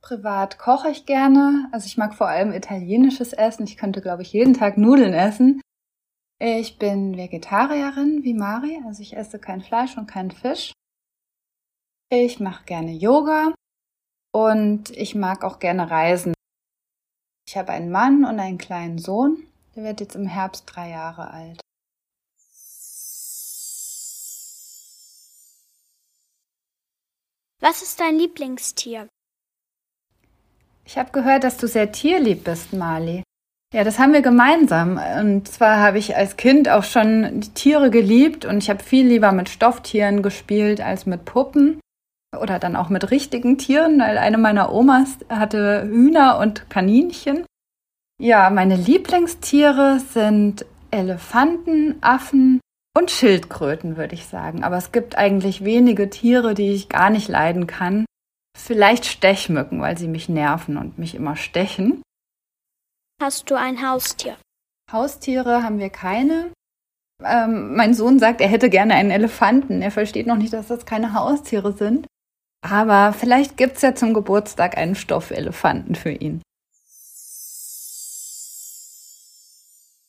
Privat 0.00 0.58
koche 0.58 0.90
ich 0.90 1.06
gerne. 1.06 1.68
Also 1.72 1.86
ich 1.86 1.96
mag 1.96 2.14
vor 2.14 2.28
allem 2.28 2.52
italienisches 2.52 3.32
Essen. 3.32 3.64
Ich 3.64 3.76
könnte, 3.76 4.00
glaube 4.00 4.22
ich, 4.22 4.32
jeden 4.32 4.54
Tag 4.54 4.76
Nudeln 4.76 5.14
essen. 5.14 5.60
Ich 6.38 6.78
bin 6.78 7.16
Vegetarierin 7.16 8.22
wie 8.22 8.34
Mari, 8.34 8.82
also 8.86 9.00
ich 9.00 9.16
esse 9.16 9.38
kein 9.38 9.62
Fleisch 9.62 9.96
und 9.96 10.06
keinen 10.06 10.32
Fisch. 10.32 10.72
Ich 12.10 12.40
mache 12.40 12.64
gerne 12.66 12.92
Yoga 12.92 13.54
und 14.32 14.90
ich 14.90 15.14
mag 15.14 15.44
auch 15.44 15.58
gerne 15.60 15.90
reisen. 15.90 16.34
Ich 17.48 17.56
Ich 17.56 17.56
habe 17.56 17.72
einen 17.72 17.90
Mann 17.90 18.24
und 18.24 18.38
einen 18.38 18.58
kleinen 18.58 18.98
Sohn. 18.98 19.46
Der 19.74 19.84
wird 19.84 20.00
jetzt 20.00 20.14
im 20.14 20.26
Herbst 20.26 20.64
drei 20.66 20.90
Jahre 20.90 21.30
alt. 21.30 21.60
Was 27.60 27.82
ist 27.82 28.00
dein 28.00 28.18
Lieblingstier? 28.18 29.08
Ich 30.84 30.98
habe 30.98 31.10
gehört, 31.10 31.42
dass 31.42 31.56
du 31.56 31.66
sehr 31.66 31.90
tierlieb 31.90 32.44
bist, 32.44 32.72
Marley. 32.72 33.22
Ja, 33.72 33.82
das 33.82 33.98
haben 33.98 34.12
wir 34.12 34.22
gemeinsam. 34.22 35.00
Und 35.20 35.48
zwar 35.48 35.78
habe 35.78 35.98
ich 35.98 36.16
als 36.16 36.36
Kind 36.36 36.68
auch 36.68 36.84
schon 36.84 37.40
die 37.40 37.50
Tiere 37.50 37.90
geliebt 37.90 38.44
und 38.44 38.58
ich 38.58 38.70
habe 38.70 38.82
viel 38.82 39.06
lieber 39.06 39.32
mit 39.32 39.48
Stofftieren 39.48 40.22
gespielt 40.22 40.80
als 40.80 41.06
mit 41.06 41.24
Puppen 41.24 41.80
oder 42.38 42.58
dann 42.58 42.76
auch 42.76 42.90
mit 42.90 43.10
richtigen 43.10 43.58
Tieren, 43.58 44.00
weil 44.00 44.18
eine 44.18 44.38
meiner 44.38 44.72
Omas 44.72 45.18
hatte 45.28 45.84
Hühner 45.88 46.38
und 46.38 46.68
Kaninchen. 46.68 47.44
Ja, 48.20 48.50
meine 48.50 48.76
Lieblingstiere 48.76 50.00
sind 50.00 50.64
Elefanten, 50.90 51.96
Affen 52.02 52.60
und 52.96 53.10
Schildkröten, 53.10 53.96
würde 53.98 54.14
ich 54.14 54.26
sagen. 54.26 54.64
Aber 54.64 54.78
es 54.78 54.90
gibt 54.90 55.18
eigentlich 55.18 55.64
wenige 55.64 56.08
Tiere, 56.08 56.54
die 56.54 56.72
ich 56.72 56.88
gar 56.88 57.10
nicht 57.10 57.28
leiden 57.28 57.66
kann. 57.66 58.06
Vielleicht 58.56 59.04
Stechmücken, 59.04 59.82
weil 59.82 59.98
sie 59.98 60.08
mich 60.08 60.30
nerven 60.30 60.78
und 60.78 60.98
mich 60.98 61.14
immer 61.14 61.36
stechen. 61.36 62.02
Hast 63.20 63.50
du 63.50 63.54
ein 63.54 63.86
Haustier? 63.86 64.36
Haustiere 64.90 65.62
haben 65.62 65.78
wir 65.78 65.90
keine. 65.90 66.50
Ähm, 67.22 67.76
mein 67.76 67.92
Sohn 67.92 68.18
sagt, 68.18 68.40
er 68.40 68.48
hätte 68.48 68.70
gerne 68.70 68.94
einen 68.94 69.10
Elefanten. 69.10 69.82
Er 69.82 69.90
versteht 69.90 70.26
noch 70.26 70.36
nicht, 70.36 70.54
dass 70.54 70.68
das 70.68 70.86
keine 70.86 71.12
Haustiere 71.12 71.74
sind. 71.74 72.06
Aber 72.62 73.12
vielleicht 73.12 73.58
gibt 73.58 73.76
es 73.76 73.82
ja 73.82 73.94
zum 73.94 74.14
Geburtstag 74.14 74.78
einen 74.78 74.94
Stoffelefanten 74.94 75.94
für 75.94 76.12
ihn. 76.12 76.40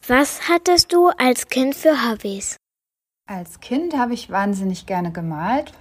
Was 0.08 0.48
hattest 0.48 0.94
du 0.94 1.10
als 1.10 1.48
Kind 1.50 1.76
für 1.76 2.10
Hobbys? 2.10 2.56
Als 3.28 3.60
Kind 3.60 3.98
habe 3.98 4.14
ich 4.14 4.30
wahnsinnig 4.30 4.86
gerne 4.86 5.12
gemalt, 5.12 5.74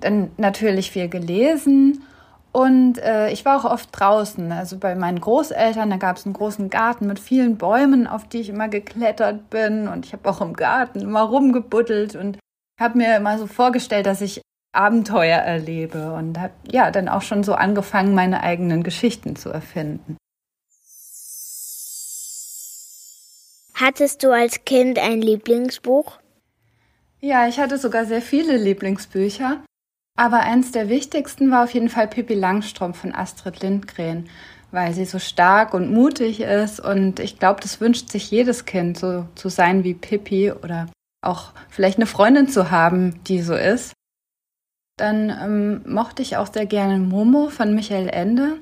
dann 0.00 0.30
natürlich 0.36 0.92
viel 0.92 1.08
gelesen 1.08 2.04
und 2.52 2.98
äh, 2.98 3.28
ich 3.30 3.44
war 3.44 3.58
auch 3.58 3.70
oft 3.70 3.88
draußen. 3.92 4.52
Also 4.52 4.78
bei 4.78 4.94
meinen 4.94 5.20
Großeltern, 5.20 5.90
da 5.90 5.96
gab 5.96 6.16
es 6.16 6.26
einen 6.26 6.34
großen 6.34 6.70
Garten 6.70 7.08
mit 7.08 7.18
vielen 7.18 7.58
Bäumen, 7.58 8.06
auf 8.06 8.28
die 8.28 8.38
ich 8.38 8.50
immer 8.50 8.68
geklettert 8.68 9.50
bin 9.50 9.88
und 9.88 10.06
ich 10.06 10.12
habe 10.12 10.30
auch 10.30 10.40
im 10.40 10.54
Garten 10.54 11.00
immer 11.00 11.22
rumgebuddelt 11.22 12.14
und 12.14 12.38
habe 12.80 12.98
mir 12.98 13.16
immer 13.16 13.36
so 13.36 13.48
vorgestellt, 13.48 14.06
dass 14.06 14.20
ich 14.20 14.40
Abenteuer 14.72 15.38
erlebe 15.38 16.12
und 16.12 16.38
habe 16.38 16.52
ja 16.70 16.92
dann 16.92 17.08
auch 17.08 17.22
schon 17.22 17.42
so 17.42 17.54
angefangen, 17.54 18.14
meine 18.14 18.42
eigenen 18.44 18.84
Geschichten 18.84 19.34
zu 19.34 19.50
erfinden. 19.50 20.16
Hattest 23.74 24.22
du 24.22 24.30
als 24.30 24.64
Kind 24.64 24.98
ein 25.00 25.20
Lieblingsbuch? 25.20 26.18
Ja, 27.26 27.48
ich 27.48 27.58
hatte 27.58 27.76
sogar 27.76 28.04
sehr 28.04 28.22
viele 28.22 28.56
Lieblingsbücher. 28.56 29.64
Aber 30.16 30.42
eins 30.42 30.70
der 30.70 30.88
wichtigsten 30.88 31.50
war 31.50 31.64
auf 31.64 31.74
jeden 31.74 31.88
Fall 31.88 32.06
Pippi 32.06 32.34
Langstrumpf 32.34 33.00
von 33.00 33.12
Astrid 33.12 33.62
Lindgren, 33.62 34.28
weil 34.70 34.94
sie 34.94 35.06
so 35.06 35.18
stark 35.18 35.74
und 35.74 35.92
mutig 35.92 36.38
ist. 36.38 36.78
Und 36.78 37.18
ich 37.18 37.40
glaube, 37.40 37.60
das 37.60 37.80
wünscht 37.80 38.10
sich 38.10 38.30
jedes 38.30 38.64
Kind, 38.64 38.96
so 38.96 39.26
zu 39.34 39.48
sein 39.48 39.82
wie 39.82 39.94
Pippi 39.94 40.52
oder 40.52 40.86
auch 41.20 41.50
vielleicht 41.68 41.98
eine 41.98 42.06
Freundin 42.06 42.48
zu 42.48 42.70
haben, 42.70 43.20
die 43.24 43.42
so 43.42 43.56
ist. 43.56 43.92
Dann 44.96 45.28
ähm, 45.28 45.92
mochte 45.92 46.22
ich 46.22 46.36
auch 46.36 46.52
sehr 46.52 46.66
gerne 46.66 46.98
Momo 46.98 47.48
von 47.48 47.74
Michael 47.74 48.08
Ende. 48.08 48.60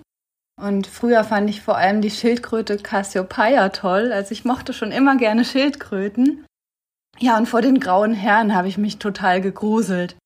Und 0.58 0.86
früher 0.86 1.22
fand 1.22 1.50
ich 1.50 1.60
vor 1.60 1.76
allem 1.76 2.00
die 2.00 2.10
Schildkröte 2.10 2.78
Cassiopeia 2.78 3.68
toll. 3.68 4.10
Also 4.10 4.32
ich 4.32 4.46
mochte 4.46 4.72
schon 4.72 4.90
immer 4.90 5.18
gerne 5.18 5.44
Schildkröten. 5.44 6.46
Ja, 7.20 7.36
und 7.36 7.46
vor 7.46 7.62
den 7.62 7.78
grauen 7.78 8.12
Herren 8.12 8.54
habe 8.54 8.68
ich 8.68 8.76
mich 8.76 8.98
total 8.98 9.40
gegruselt. 9.40 10.16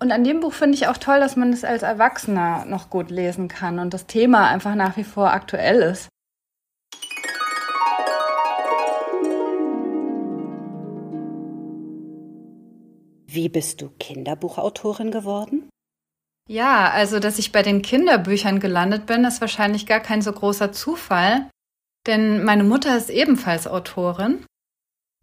Und 0.00 0.10
an 0.10 0.24
dem 0.24 0.40
Buch 0.40 0.52
finde 0.52 0.74
ich 0.74 0.86
auch 0.88 0.96
toll, 0.96 1.20
dass 1.20 1.36
man 1.36 1.52
es 1.52 1.64
als 1.64 1.82
Erwachsener 1.82 2.64
noch 2.64 2.90
gut 2.90 3.10
lesen 3.10 3.48
kann 3.48 3.78
und 3.78 3.94
das 3.94 4.06
Thema 4.06 4.48
einfach 4.48 4.74
nach 4.74 4.96
wie 4.96 5.04
vor 5.04 5.32
aktuell 5.32 5.82
ist. 5.82 6.08
Wie 13.26 13.48
bist 13.48 13.82
du 13.82 13.90
Kinderbuchautorin 13.98 15.10
geworden? 15.10 15.68
Ja, 16.48 16.90
also 16.90 17.18
dass 17.18 17.38
ich 17.38 17.52
bei 17.52 17.62
den 17.62 17.82
Kinderbüchern 17.82 18.60
gelandet 18.60 19.06
bin, 19.06 19.24
ist 19.24 19.40
wahrscheinlich 19.40 19.86
gar 19.86 20.00
kein 20.00 20.22
so 20.22 20.32
großer 20.32 20.72
Zufall, 20.72 21.50
denn 22.06 22.44
meine 22.44 22.64
Mutter 22.64 22.96
ist 22.96 23.10
ebenfalls 23.10 23.66
Autorin. 23.66 24.44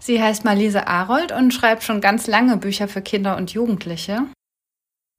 Sie 0.02 0.22
heißt 0.22 0.44
Marlise 0.46 0.88
Arold 0.88 1.32
und 1.32 1.54
schreibt 1.54 1.84
schon 1.84 2.02
ganz 2.02 2.26
lange 2.26 2.58
Bücher 2.58 2.88
für 2.88 3.04
Kinder 3.04 3.38
und 3.38 3.52
Jugendliche. 3.52 4.24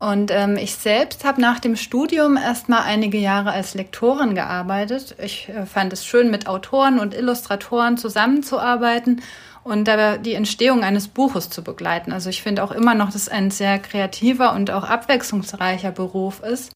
Und 0.01 0.33
ähm, 0.33 0.57
ich 0.57 0.75
selbst 0.75 1.25
habe 1.25 1.41
nach 1.41 1.61
dem 1.61 1.77
Studium 1.77 2.37
erst 2.37 2.69
mal 2.69 2.83
einige 2.83 3.19
Jahre 3.19 3.53
als 3.53 3.75
Lektorin 3.75 4.35
gearbeitet. 4.35 5.15
Ich 5.23 5.49
äh, 5.49 5.65
fand 5.67 5.93
es 5.93 6.05
schön, 6.05 6.33
mit 6.33 6.49
Autoren 6.49 6.99
und 6.99 7.15
Illustratoren 7.15 7.97
zusammenzuarbeiten 7.97 9.23
und 9.63 9.87
dabei 9.87 10.19
die 10.19 10.35
Entstehung 10.35 10.83
eines 10.83 11.07
Buches 11.07 11.51
zu 11.51 11.63
begleiten. 11.63 12.13
Also 12.13 12.31
ich 12.31 12.43
finde 12.43 12.65
auch 12.65 12.73
immer 12.73 12.95
noch, 12.95 13.13
dass 13.13 13.29
ein 13.29 13.53
sehr 13.53 13.79
kreativer 13.79 14.53
und 14.55 14.73
auch 14.73 14.83
abwechslungsreicher 14.83 15.93
Beruf 15.93 16.43
ist. 16.43 16.73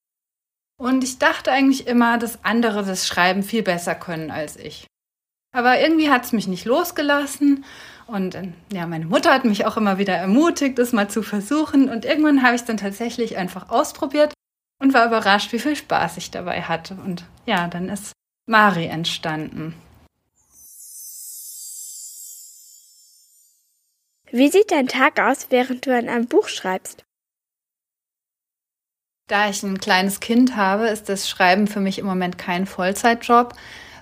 Und 0.79 1.03
ich 1.03 1.19
dachte 1.19 1.51
eigentlich 1.51 1.89
immer, 1.89 2.19
dass 2.19 2.45
andere 2.45 2.85
das 2.85 3.09
Schreiben 3.09 3.43
viel 3.43 3.65
besser 3.65 3.97
können 3.97 4.31
als 4.31 4.57
ich. 4.57 4.87
Aber 5.53 5.81
irgendwie 5.81 6.11
hat 6.11 6.25
es 6.25 6.33
mich 6.33 6.47
nicht 6.47 6.67
losgelassen. 6.67 7.65
Und 8.07 8.35
äh, 8.35 8.53
ja, 8.73 8.87
meine 8.87 9.07
Mutter 9.07 9.33
hat 9.33 9.45
mich 9.45 9.67
auch 9.67 9.77
immer 9.77 9.99
wieder 9.99 10.15
ermutigt, 10.15 10.79
das 10.79 10.93
mal 10.93 11.09
zu 11.09 11.23
versuchen. 11.23 11.89
Und 11.89 12.05
irgendwann 12.05 12.43
habe 12.43 12.55
ich 12.55 12.63
es 12.63 12.67
dann 12.67 12.77
tatsächlich 12.77 13.37
einfach 13.37 13.69
ausprobiert 13.69 14.33
und 14.81 14.95
war 14.95 15.07
überrascht, 15.07 15.53
wie 15.53 15.59
viel 15.59 15.77
Spaß 15.77 16.17
ich 16.17 16.31
dabei 16.31 16.63
hatte. 16.63 16.95
Und 16.95 17.25
ja, 17.47 17.67
dann 17.69 17.89
ist 17.89 18.13
Mari 18.47 18.87
entstanden. 18.87 19.75
Wie 24.31 24.49
sieht 24.49 24.71
dein 24.71 24.89
Tag 24.89 25.21
aus, 25.21 25.47
während 25.51 25.87
du 25.87 25.97
an 25.97 26.09
einem 26.09 26.27
Buch 26.27 26.49
schreibst? 26.49 27.05
Da 29.29 29.49
ich 29.49 29.63
ein 29.63 29.79
kleines 29.79 30.21
Kind 30.21 30.55
habe, 30.57 30.89
ist 30.89 31.09
das 31.09 31.29
Schreiben 31.29 31.67
für 31.67 31.81
mich 31.81 31.99
im 31.99 32.07
Moment 32.07 32.39
kein 32.39 32.67
Vollzeitjob, 32.67 33.55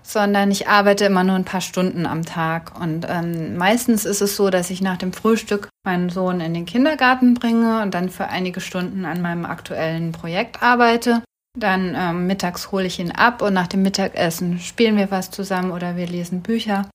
sondern 0.07 0.51
ich 0.51 0.69
arbeite 0.69 1.07
immer 1.07 1.25
nur 1.25 1.35
ein 1.35 1.47
paar 1.47 1.63
Stunden 1.63 2.07
am 2.07 2.25
Tag. 2.25 2.79
Und 2.79 3.07
ähm, 3.09 3.57
meistens 3.57 4.05
ist 4.05 4.21
es 4.21 4.37
so, 4.37 4.51
dass 4.51 4.71
ich 4.71 4.83
nach 4.83 4.99
dem 4.99 5.13
Frühstück 5.13 5.69
meinen 5.85 6.11
Sohn 6.11 6.41
in 6.41 6.55
den 6.55 6.67
Kindergarten 6.67 7.35
bringe 7.35 7.83
und 7.83 7.95
dann 7.95 8.11
für 8.11 8.29
einige 8.29 8.61
Stunden 8.61 9.07
an 9.07 9.23
meinem 9.23 9.47
aktuellen 9.47 10.13
Projekt 10.13 10.63
arbeite. 10.63 11.23
Dann 11.59 11.95
ähm, 11.97 12.27
mittags 12.27 12.71
hole 12.71 12.85
ich 12.85 12.99
ihn 12.99 13.13
ab 13.13 13.41
und 13.41 13.55
nach 13.55 13.69
dem 13.69 13.83
Mittagessen 13.83 14.61
spielen 14.61 14.97
wir 14.97 15.11
was 15.11 15.31
zusammen 15.31 15.71
oder 15.71 15.97
wir 15.97 16.07
lesen 16.07 16.43
Bücher. 16.43 16.89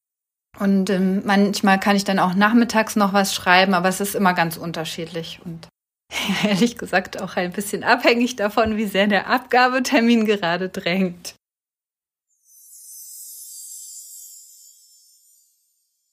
Und 0.59 0.89
ähm, 0.89 1.23
manchmal 1.25 1.79
kann 1.79 1.95
ich 1.95 2.03
dann 2.03 2.19
auch 2.19 2.35
nachmittags 2.35 2.95
noch 2.95 3.13
was 3.13 3.33
schreiben, 3.33 3.73
aber 3.73 3.89
es 3.89 4.01
ist 4.01 4.15
immer 4.15 4.33
ganz 4.33 4.57
unterschiedlich 4.57 5.39
und 5.45 5.67
ehrlich 6.43 6.77
gesagt 6.77 7.21
auch 7.21 7.37
ein 7.37 7.53
bisschen 7.53 7.83
abhängig 7.83 8.35
davon, 8.35 8.77
wie 8.77 8.85
sehr 8.85 9.07
der 9.07 9.29
Abgabetermin 9.29 10.25
gerade 10.25 10.69
drängt. 10.69 11.35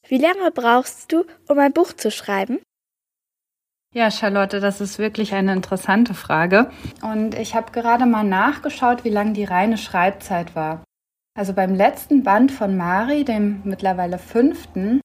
Wie 0.09 0.19
lange 0.19 0.51
brauchst 0.53 1.13
du, 1.13 1.25
um 1.49 1.59
ein 1.59 1.73
Buch 1.73 1.93
zu 1.93 2.11
schreiben? 2.11 2.61
Ja, 3.93 4.11
Charlotte, 4.11 4.61
das 4.61 4.81
ist 4.81 4.99
wirklich 4.99 5.35
eine 5.35 5.53
interessante 5.53 6.15
Frage. 6.15 6.71
Und 7.03 7.35
ich 7.35 7.55
habe 7.55 7.73
gerade 7.73 8.07
mal 8.07 8.25
nachgeschaut, 8.25 9.05
wie 9.05 9.11
lang 9.11 9.33
die 9.35 9.45
reine 9.45 9.79
Schreibzeit 9.79 10.55
war. 10.55 10.85
Also 11.37 11.55
beim 11.55 11.75
letzten 11.75 12.23
Band 12.23 12.53
von 12.53 12.77
Mari, 12.77 13.25
dem 13.25 13.63
mittlerweile 13.65 14.19
fünften, 14.19 15.01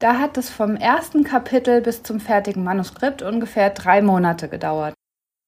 da 0.00 0.18
hat 0.18 0.38
es 0.38 0.50
vom 0.50 0.76
ersten 0.76 1.24
Kapitel 1.24 1.82
bis 1.82 2.02
zum 2.02 2.20
fertigen 2.20 2.64
Manuskript 2.64 3.22
ungefähr 3.22 3.70
drei 3.70 4.00
Monate 4.00 4.48
gedauert. 4.48 4.94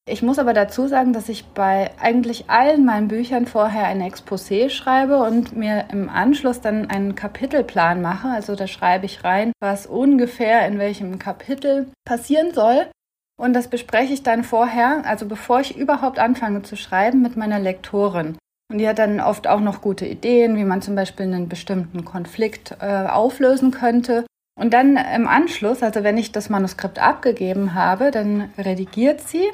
Ich 0.08 0.22
muss 0.22 0.40
aber 0.40 0.54
dazu 0.54 0.88
sagen, 0.88 1.12
dass 1.12 1.28
ich 1.28 1.44
bei 1.44 1.90
eigentlich 2.00 2.50
allen 2.50 2.84
meinen 2.84 3.06
Büchern 3.06 3.46
vorher 3.46 3.84
ein 3.84 4.02
Exposé 4.02 4.68
schreibe 4.68 5.18
und 5.18 5.56
mir 5.56 5.84
im 5.92 6.08
Anschluss 6.08 6.60
dann 6.60 6.90
einen 6.90 7.14
Kapitelplan 7.14 8.02
mache. 8.02 8.28
Also 8.28 8.56
da 8.56 8.66
schreibe 8.66 9.06
ich 9.06 9.22
rein, 9.22 9.52
was 9.60 9.86
ungefähr 9.86 10.66
in 10.66 10.78
welchem 10.78 11.18
Kapitel 11.20 11.86
passieren 12.04 12.52
soll. 12.52 12.86
Und 13.40 13.52
das 13.52 13.68
bespreche 13.68 14.12
ich 14.12 14.22
dann 14.22 14.42
vorher, 14.42 15.02
also 15.04 15.26
bevor 15.26 15.60
ich 15.60 15.76
überhaupt 15.76 16.18
anfange 16.18 16.62
zu 16.62 16.76
schreiben, 16.76 17.22
mit 17.22 17.36
meiner 17.36 17.60
Lektorin. 17.60 18.36
Und 18.70 18.78
die 18.78 18.88
hat 18.88 18.98
dann 18.98 19.20
oft 19.20 19.46
auch 19.46 19.60
noch 19.60 19.80
gute 19.80 20.06
Ideen, 20.06 20.56
wie 20.56 20.64
man 20.64 20.82
zum 20.82 20.94
Beispiel 20.94 21.26
einen 21.26 21.48
bestimmten 21.48 22.04
Konflikt 22.04 22.76
äh, 22.80 23.06
auflösen 23.06 23.70
könnte. 23.70 24.26
Und 24.58 24.74
dann 24.74 24.96
im 24.96 25.26
Anschluss, 25.26 25.82
also 25.82 26.02
wenn 26.02 26.18
ich 26.18 26.32
das 26.32 26.50
Manuskript 26.50 26.98
abgegeben 26.98 27.74
habe, 27.74 28.10
dann 28.10 28.50
redigiert 28.58 29.20
sie 29.20 29.48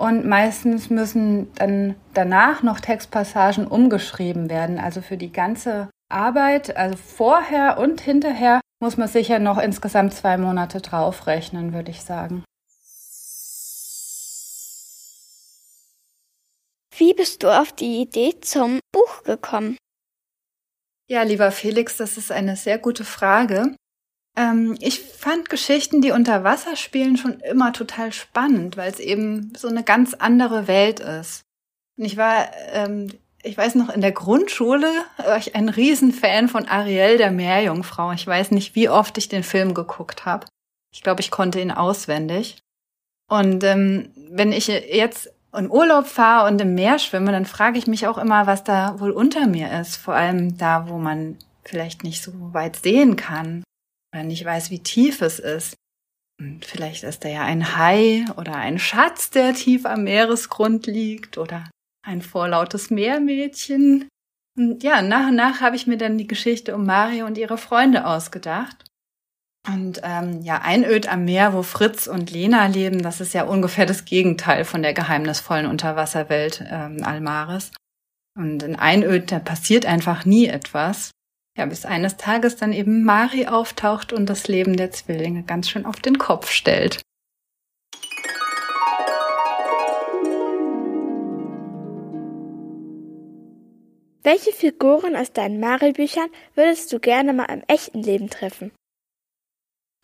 und 0.00 0.24
meistens 0.24 0.88
müssen 0.88 1.52
dann 1.56 1.94
danach 2.14 2.62
noch 2.62 2.80
Textpassagen 2.80 3.66
umgeschrieben 3.66 4.48
werden. 4.48 4.78
Also 4.78 5.02
für 5.02 5.18
die 5.18 5.30
ganze 5.30 5.90
Arbeit, 6.10 6.74
also 6.74 6.96
vorher 6.96 7.76
und 7.76 8.00
hinterher, 8.00 8.62
muss 8.82 8.96
man 8.96 9.08
sicher 9.08 9.38
noch 9.38 9.58
insgesamt 9.58 10.14
zwei 10.14 10.38
Monate 10.38 10.80
draufrechnen, 10.80 11.74
würde 11.74 11.90
ich 11.90 12.00
sagen. 12.00 12.44
Wie 16.96 17.12
bist 17.12 17.42
du 17.42 17.50
auf 17.50 17.72
die 17.72 18.00
Idee 18.00 18.40
zum 18.40 18.80
Buch 18.92 19.22
gekommen? 19.24 19.76
Ja, 21.10 21.24
lieber 21.24 21.50
Felix, 21.50 21.98
das 21.98 22.16
ist 22.16 22.32
eine 22.32 22.56
sehr 22.56 22.78
gute 22.78 23.04
Frage. 23.04 23.76
Ähm, 24.36 24.76
ich 24.80 25.00
fand 25.00 25.50
Geschichten, 25.50 26.00
die 26.00 26.12
unter 26.12 26.44
Wasser 26.44 26.76
spielen, 26.76 27.16
schon 27.16 27.40
immer 27.40 27.72
total 27.72 28.12
spannend, 28.12 28.76
weil 28.76 28.90
es 28.90 29.00
eben 29.00 29.52
so 29.56 29.68
eine 29.68 29.82
ganz 29.82 30.14
andere 30.14 30.66
Welt 30.68 31.00
ist. 31.00 31.42
Und 31.98 32.04
ich 32.04 32.16
war, 32.16 32.48
ähm, 32.72 33.12
ich 33.42 33.56
weiß 33.56 33.74
noch, 33.74 33.88
in 33.88 34.00
der 34.00 34.12
Grundschule 34.12 34.90
war 35.16 35.36
ich 35.38 35.54
ein 35.54 35.68
Riesenfan 35.68 36.48
von 36.48 36.66
Ariel 36.66 37.16
der 37.16 37.30
Meerjungfrau. 37.30 38.12
Ich 38.12 38.26
weiß 38.26 38.52
nicht, 38.52 38.74
wie 38.74 38.88
oft 38.88 39.18
ich 39.18 39.28
den 39.28 39.42
Film 39.42 39.74
geguckt 39.74 40.24
habe. 40.26 40.46
Ich 40.92 41.02
glaube, 41.02 41.20
ich 41.20 41.30
konnte 41.30 41.60
ihn 41.60 41.70
auswendig. 41.70 42.58
Und 43.28 43.64
ähm, 43.64 44.12
wenn 44.30 44.52
ich 44.52 44.66
jetzt 44.66 45.32
in 45.56 45.70
Urlaub 45.70 46.06
fahre 46.06 46.48
und 46.48 46.60
im 46.60 46.74
Meer 46.74 46.98
schwimme, 46.98 47.32
dann 47.32 47.46
frage 47.46 47.78
ich 47.78 47.86
mich 47.86 48.06
auch 48.06 48.18
immer, 48.18 48.46
was 48.46 48.62
da 48.64 49.00
wohl 49.00 49.10
unter 49.10 49.46
mir 49.46 49.80
ist. 49.80 49.96
Vor 49.96 50.14
allem 50.14 50.58
da, 50.58 50.88
wo 50.88 50.98
man 50.98 51.36
vielleicht 51.64 52.04
nicht 52.04 52.22
so 52.22 52.32
weit 52.52 52.76
sehen 52.76 53.16
kann 53.16 53.64
oder 54.12 54.24
nicht 54.24 54.44
weiß, 54.44 54.70
wie 54.70 54.82
tief 54.82 55.22
es 55.22 55.38
ist. 55.38 55.74
Und 56.40 56.64
vielleicht 56.64 57.04
ist 57.04 57.24
da 57.24 57.28
ja 57.28 57.44
ein 57.44 57.76
Hai 57.76 58.24
oder 58.36 58.56
ein 58.56 58.78
Schatz, 58.78 59.30
der 59.30 59.54
tief 59.54 59.84
am 59.84 60.04
Meeresgrund 60.04 60.86
liegt 60.86 61.36
oder 61.36 61.68
ein 62.02 62.22
vorlautes 62.22 62.90
Meermädchen. 62.90 64.08
Und 64.56 64.82
ja, 64.82 65.02
nach 65.02 65.28
und 65.28 65.36
nach 65.36 65.60
habe 65.60 65.76
ich 65.76 65.86
mir 65.86 65.98
dann 65.98 66.18
die 66.18 66.26
Geschichte 66.26 66.74
um 66.74 66.86
Mario 66.86 67.26
und 67.26 67.38
ihre 67.38 67.58
Freunde 67.58 68.06
ausgedacht. 68.06 68.84
Und 69.68 70.00
ähm, 70.02 70.40
ja, 70.40 70.62
Einöd 70.62 71.06
am 71.06 71.26
Meer, 71.26 71.52
wo 71.52 71.62
Fritz 71.62 72.06
und 72.06 72.30
Lena 72.30 72.66
leben, 72.66 73.02
das 73.02 73.20
ist 73.20 73.34
ja 73.34 73.44
ungefähr 73.44 73.84
das 73.84 74.06
Gegenteil 74.06 74.64
von 74.64 74.82
der 74.82 74.94
geheimnisvollen 74.94 75.66
Unterwasserwelt 75.66 76.64
ähm, 76.66 77.04
Almaris. 77.04 77.70
Und 78.38 78.62
in 78.62 78.76
Einöd, 78.76 79.30
da 79.30 79.38
passiert 79.38 79.84
einfach 79.84 80.24
nie 80.24 80.46
etwas. 80.46 81.10
Ja, 81.60 81.66
bis 81.66 81.84
eines 81.84 82.16
Tages 82.16 82.56
dann 82.56 82.72
eben 82.72 83.04
Mari 83.04 83.46
auftaucht 83.46 84.14
und 84.14 84.24
das 84.24 84.48
Leben 84.48 84.78
der 84.78 84.92
Zwillinge 84.92 85.42
ganz 85.42 85.68
schön 85.68 85.84
auf 85.84 85.96
den 85.96 86.16
Kopf 86.16 86.50
stellt. 86.50 87.02
Welche 94.22 94.52
Figuren 94.52 95.14
aus 95.16 95.34
deinen 95.34 95.60
Mari-Büchern 95.60 96.30
würdest 96.54 96.90
du 96.94 96.98
gerne 96.98 97.34
mal 97.34 97.52
im 97.52 97.62
echten 97.68 98.02
Leben 98.02 98.30
treffen? 98.30 98.72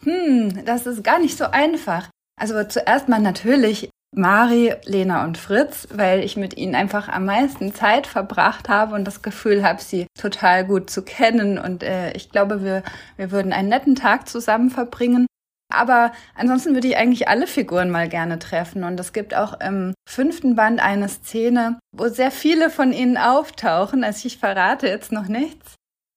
Hm, 0.02 0.62
das 0.66 0.86
ist 0.86 1.02
gar 1.02 1.18
nicht 1.18 1.38
so 1.38 1.46
einfach. 1.46 2.10
Also 2.38 2.62
zuerst 2.64 3.08
mal 3.08 3.18
natürlich 3.18 3.88
Mari, 4.12 4.72
Lena 4.84 5.24
und 5.24 5.36
Fritz, 5.36 5.88
weil 5.92 6.20
ich 6.20 6.36
mit 6.36 6.56
ihnen 6.56 6.74
einfach 6.74 7.08
am 7.08 7.26
meisten 7.26 7.74
Zeit 7.74 8.06
verbracht 8.06 8.68
habe 8.68 8.94
und 8.94 9.04
das 9.04 9.22
Gefühl 9.22 9.62
habe, 9.62 9.82
sie 9.82 10.06
total 10.18 10.64
gut 10.64 10.88
zu 10.88 11.02
kennen. 11.02 11.58
Und 11.58 11.82
äh, 11.82 12.12
ich 12.12 12.30
glaube, 12.30 12.64
wir, 12.64 12.82
wir 13.16 13.30
würden 13.30 13.52
einen 13.52 13.68
netten 13.68 13.94
Tag 13.94 14.28
zusammen 14.28 14.70
verbringen. 14.70 15.26
Aber 15.72 16.12
ansonsten 16.34 16.74
würde 16.74 16.88
ich 16.88 16.96
eigentlich 16.96 17.28
alle 17.28 17.46
Figuren 17.46 17.90
mal 17.90 18.08
gerne 18.08 18.38
treffen. 18.38 18.84
Und 18.84 18.98
es 19.00 19.12
gibt 19.12 19.34
auch 19.34 19.60
im 19.60 19.94
fünften 20.08 20.54
Band 20.54 20.80
eine 20.80 21.08
Szene, 21.08 21.78
wo 21.92 22.08
sehr 22.08 22.30
viele 22.30 22.70
von 22.70 22.92
ihnen 22.92 23.16
auftauchen. 23.16 24.04
Also 24.04 24.26
ich 24.26 24.38
verrate 24.38 24.86
jetzt 24.86 25.12
noch 25.12 25.26
nichts. 25.26 25.74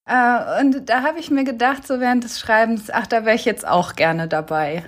Äh, 0.10 0.62
und 0.62 0.90
da 0.90 1.04
habe 1.04 1.20
ich 1.20 1.32
mir 1.32 1.44
gedacht, 1.44 1.86
so 1.86 2.00
während 2.00 2.24
des 2.24 2.40
Schreibens, 2.40 2.90
ach, 2.92 3.08
da 3.08 3.26
wäre 3.26 3.36
ich 3.36 3.46
jetzt 3.46 3.68
auch 3.68 3.96
gerne 3.96 4.28
dabei. 4.28 4.86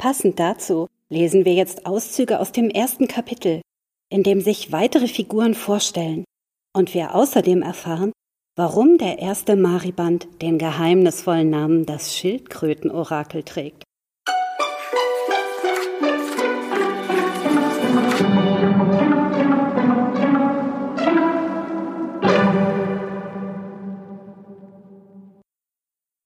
Passend 0.00 0.40
dazu 0.40 0.88
lesen 1.10 1.44
wir 1.44 1.52
jetzt 1.52 1.84
Auszüge 1.84 2.40
aus 2.40 2.52
dem 2.52 2.70
ersten 2.70 3.06
Kapitel, 3.06 3.60
in 4.08 4.22
dem 4.22 4.40
sich 4.40 4.72
weitere 4.72 5.06
Figuren 5.06 5.52
vorstellen 5.52 6.24
und 6.74 6.94
wir 6.94 7.14
außerdem 7.14 7.60
erfahren, 7.60 8.10
warum 8.56 8.96
der 8.96 9.18
erste 9.18 9.56
Mariband 9.56 10.26
den 10.40 10.56
geheimnisvollen 10.56 11.50
Namen 11.50 11.84
das 11.84 12.16
Schildkrötenorakel 12.16 13.42
trägt. 13.42 13.84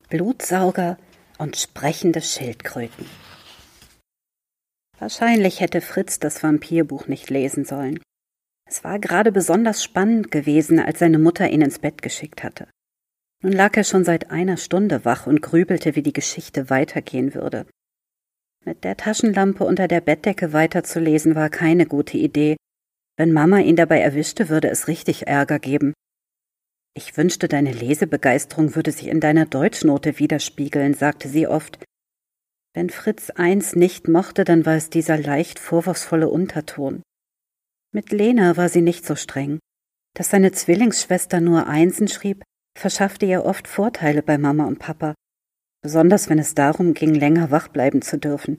Blutsauger 0.09 0.97
und 1.39 1.57
sprechende 1.57 2.23
Schildkröten. 2.23 3.24
Wahrscheinlich 4.99 5.61
hätte 5.61 5.81
Fritz 5.81 6.19
das 6.19 6.43
Vampirbuch 6.43 7.09
nicht 7.09 7.31
lesen 7.31 7.65
sollen. 7.65 8.01
Es 8.67 8.85
war 8.85 8.99
gerade 8.99 9.33
besonders 9.33 9.83
spannend 9.83 10.31
gewesen, 10.31 10.81
als 10.81 10.99
seine 10.99 11.19
Mutter 11.19 11.49
ihn 11.51 11.63
ins 11.63 11.79
Bett 11.79 12.03
geschickt 12.03 12.43
hatte. 12.43 12.69
Nun 13.43 13.53
lag 13.53 13.77
er 13.77 13.85
schon 13.85 14.05
seit 14.05 14.31
einer 14.31 14.57
Stunde 14.57 15.05
wach 15.05 15.27
und 15.27 15.43
grübelte, 15.43 15.97
wie 15.97 16.03
die 16.03 16.13
Geschichte 16.13 16.71
weitergehen 16.71 17.35
würde. 17.35 17.67
Mit 18.65 18.85
der 18.85 18.97
Taschenlampe 18.97 19.65
unter 19.65 19.89
der 19.89 20.01
Bettdecke 20.01 20.55
weiterzulesen 20.55 21.35
war 21.35 21.51
keine 21.51 21.85
gute 21.85 22.17
Idee. 22.17 22.57
Wenn 23.19 23.33
Mama 23.33 23.59
ihn 23.59 23.77
dabei 23.77 24.01
erwischte, 24.01 24.49
würde 24.49 24.71
es 24.71 24.89
richtig 24.89 25.27
Ärger 25.27 25.59
geben. 25.59 25.93
Ich 26.97 27.17
wünschte, 27.17 27.49
deine 27.49 27.73
Lesebegeisterung 27.73 28.75
würde 28.75 28.93
sich 28.93 29.09
in 29.09 29.21
deiner 29.21 29.45
Deutschnote 29.45 30.19
widerspiegeln, 30.19 30.95
sagte 30.95 31.29
sie 31.29 31.47
oft. 31.47 31.79
Wenn 32.75 32.91
Fritz 32.91 33.31
eins 33.31 33.77
nicht 33.77 34.09
mochte, 34.09 34.43
dann 34.43 34.67
war 34.67 34.75
es 34.75 34.91
dieser 34.91 35.17
leicht 35.17 35.61
vorwurfsvolle 35.61 36.29
Unterton. 36.29 37.03
Mit 37.93 38.11
Lena 38.11 38.57
war 38.57 38.69
sie 38.69 38.83
nicht 38.83 39.07
so 39.07 39.15
streng. 39.15 39.61
Dass 40.17 40.31
seine 40.31 40.51
Zwillingsschwester 40.51 41.41
nur 41.41 41.69
Einsen 41.69 42.09
schrieb, 42.09 42.43
verschaffte 42.77 43.27
ihr 43.27 43.45
oft 43.45 43.69
Vorteile 43.69 44.23
bei 44.23 44.39
Mama 44.39 44.67
und 44.67 44.81
Papa, 44.81 45.15
besonders 45.83 46.29
wenn 46.29 46.41
es 46.41 46.55
darum 46.55 46.95
ging, 46.95 47.15
länger 47.15 47.53
wach 47.53 47.69
bleiben 47.69 48.03
zu 48.03 48.19
dürfen. 48.19 48.59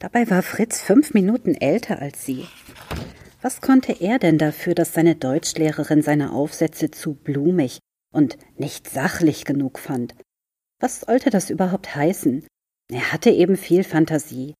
Dabei 0.00 0.28
war 0.30 0.42
Fritz 0.42 0.80
fünf 0.80 1.14
Minuten 1.14 1.54
älter 1.54 2.00
als 2.00 2.24
sie. 2.24 2.46
Was 3.40 3.60
konnte 3.60 3.92
er 3.92 4.18
denn 4.18 4.38
dafür, 4.38 4.74
dass 4.74 4.94
seine 4.94 5.14
Deutschlehrerin 5.14 6.02
seine 6.02 6.32
Aufsätze 6.32 6.90
zu 6.90 7.14
blumig 7.14 7.78
und 8.12 8.36
nicht 8.56 8.90
sachlich 8.90 9.44
genug 9.44 9.78
fand? 9.78 10.16
Was 10.80 11.00
sollte 11.00 11.30
das 11.30 11.50
überhaupt 11.50 11.94
heißen? 11.94 12.44
Er 12.90 13.12
hatte 13.12 13.30
eben 13.30 13.56
viel 13.56 13.84
Fantasie. 13.84 14.54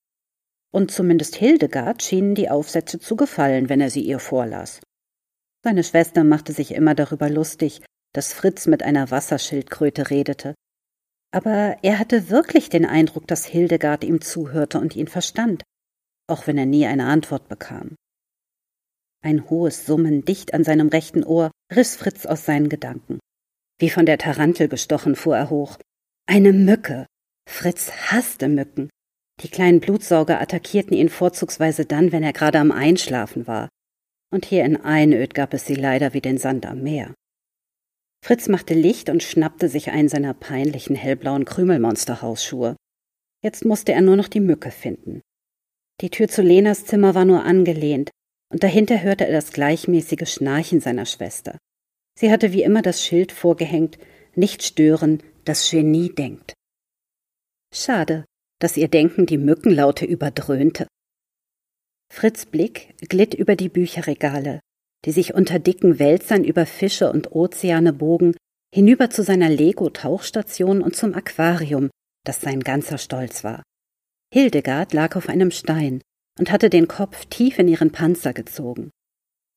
Und 0.72 0.90
zumindest 0.90 1.36
Hildegard 1.36 2.02
schienen 2.02 2.34
die 2.34 2.50
Aufsätze 2.50 2.98
zu 2.98 3.16
gefallen, 3.16 3.68
wenn 3.68 3.80
er 3.80 3.90
sie 3.90 4.02
ihr 4.02 4.18
vorlas. 4.18 4.80
Seine 5.64 5.82
Schwester 5.82 6.24
machte 6.24 6.52
sich 6.52 6.72
immer 6.72 6.94
darüber 6.94 7.30
lustig, 7.30 7.82
dass 8.14 8.32
Fritz 8.32 8.66
mit 8.66 8.82
einer 8.82 9.10
Wasserschildkröte 9.10 10.10
redete. 10.10 10.54
Aber 11.30 11.78
er 11.82 11.98
hatte 11.98 12.30
wirklich 12.30 12.68
den 12.68 12.86
Eindruck, 12.86 13.26
dass 13.26 13.46
Hildegard 13.46 14.04
ihm 14.04 14.20
zuhörte 14.20 14.78
und 14.78 14.96
ihn 14.96 15.08
verstand, 15.08 15.62
auch 16.26 16.46
wenn 16.46 16.58
er 16.58 16.66
nie 16.66 16.86
eine 16.86 17.06
Antwort 17.06 17.48
bekam. 17.48 17.96
Ein 19.22 19.50
hohes 19.50 19.84
Summen 19.84 20.24
dicht 20.24 20.54
an 20.54 20.64
seinem 20.64 20.88
rechten 20.88 21.24
Ohr 21.24 21.50
riss 21.74 21.96
Fritz 21.96 22.24
aus 22.24 22.44
seinen 22.44 22.68
Gedanken. 22.68 23.18
Wie 23.78 23.90
von 23.90 24.06
der 24.06 24.18
Tarantel 24.18 24.68
gestochen 24.68 25.16
fuhr 25.16 25.36
er 25.36 25.50
hoch. 25.50 25.78
Eine 26.26 26.52
Mücke. 26.52 27.06
Fritz 27.48 27.90
hasste 27.90 28.48
Mücken. 28.48 28.88
Die 29.42 29.48
kleinen 29.48 29.80
Blutsauger 29.80 30.40
attackierten 30.40 30.96
ihn 30.96 31.08
vorzugsweise 31.08 31.86
dann, 31.86 32.12
wenn 32.12 32.22
er 32.22 32.32
gerade 32.32 32.60
am 32.60 32.70
Einschlafen 32.70 33.48
war. 33.48 33.68
Und 34.30 34.44
hier 34.44 34.64
in 34.64 34.76
Einöd 34.76 35.34
gab 35.34 35.54
es 35.54 35.66
sie 35.66 35.74
leider 35.74 36.12
wie 36.12 36.20
den 36.20 36.38
Sand 36.38 36.66
am 36.66 36.82
Meer. 36.82 37.14
Fritz 38.24 38.48
machte 38.48 38.74
Licht 38.74 39.08
und 39.08 39.22
schnappte 39.22 39.68
sich 39.68 39.90
einen 39.90 40.08
seiner 40.08 40.34
peinlichen 40.34 40.94
hellblauen 40.94 41.46
Krümelmonsterhausschuhe. 41.46 42.76
Jetzt 43.42 43.64
musste 43.64 43.92
er 43.92 44.02
nur 44.02 44.16
noch 44.16 44.28
die 44.28 44.40
Mücke 44.40 44.70
finden. 44.70 45.22
Die 46.00 46.10
Tür 46.10 46.28
zu 46.28 46.42
Lenas 46.42 46.84
Zimmer 46.84 47.14
war 47.14 47.24
nur 47.24 47.44
angelehnt, 47.44 48.10
und 48.52 48.62
dahinter 48.62 49.02
hörte 49.02 49.26
er 49.26 49.32
das 49.32 49.52
gleichmäßige 49.52 50.30
Schnarchen 50.30 50.80
seiner 50.80 51.06
Schwester. 51.06 51.58
Sie 52.16 52.30
hatte 52.30 52.52
wie 52.52 52.62
immer 52.62 52.82
das 52.82 53.02
Schild 53.02 53.32
vorgehängt, 53.32 53.98
nicht 54.34 54.62
stören, 54.62 55.22
das 55.44 55.70
Genie 55.70 56.14
denkt. 56.14 56.54
Schade, 57.74 58.24
dass 58.60 58.76
ihr 58.76 58.88
Denken 58.88 59.26
die 59.26 59.38
Mückenlaute 59.38 60.04
überdröhnte. 60.04 60.86
Fritz 62.12 62.46
Blick 62.46 62.94
glitt 63.08 63.34
über 63.34 63.56
die 63.56 63.68
Bücherregale, 63.68 64.60
die 65.04 65.12
sich 65.12 65.34
unter 65.34 65.58
dicken 65.58 65.98
Wälzern 65.98 66.44
über 66.44 66.66
Fische 66.66 67.12
und 67.12 67.32
Ozeane 67.32 67.92
bogen, 67.92 68.34
hinüber 68.74 69.10
zu 69.10 69.22
seiner 69.22 69.48
Lego-Tauchstation 69.48 70.82
und 70.82 70.96
zum 70.96 71.14
Aquarium, 71.14 71.90
das 72.24 72.40
sein 72.40 72.60
ganzer 72.60 72.98
Stolz 72.98 73.44
war. 73.44 73.62
Hildegard 74.32 74.92
lag 74.92 75.16
auf 75.16 75.28
einem 75.28 75.50
Stein, 75.50 76.00
und 76.38 76.50
hatte 76.50 76.70
den 76.70 76.88
Kopf 76.88 77.26
tief 77.26 77.58
in 77.58 77.68
ihren 77.68 77.92
Panzer 77.92 78.32
gezogen. 78.32 78.90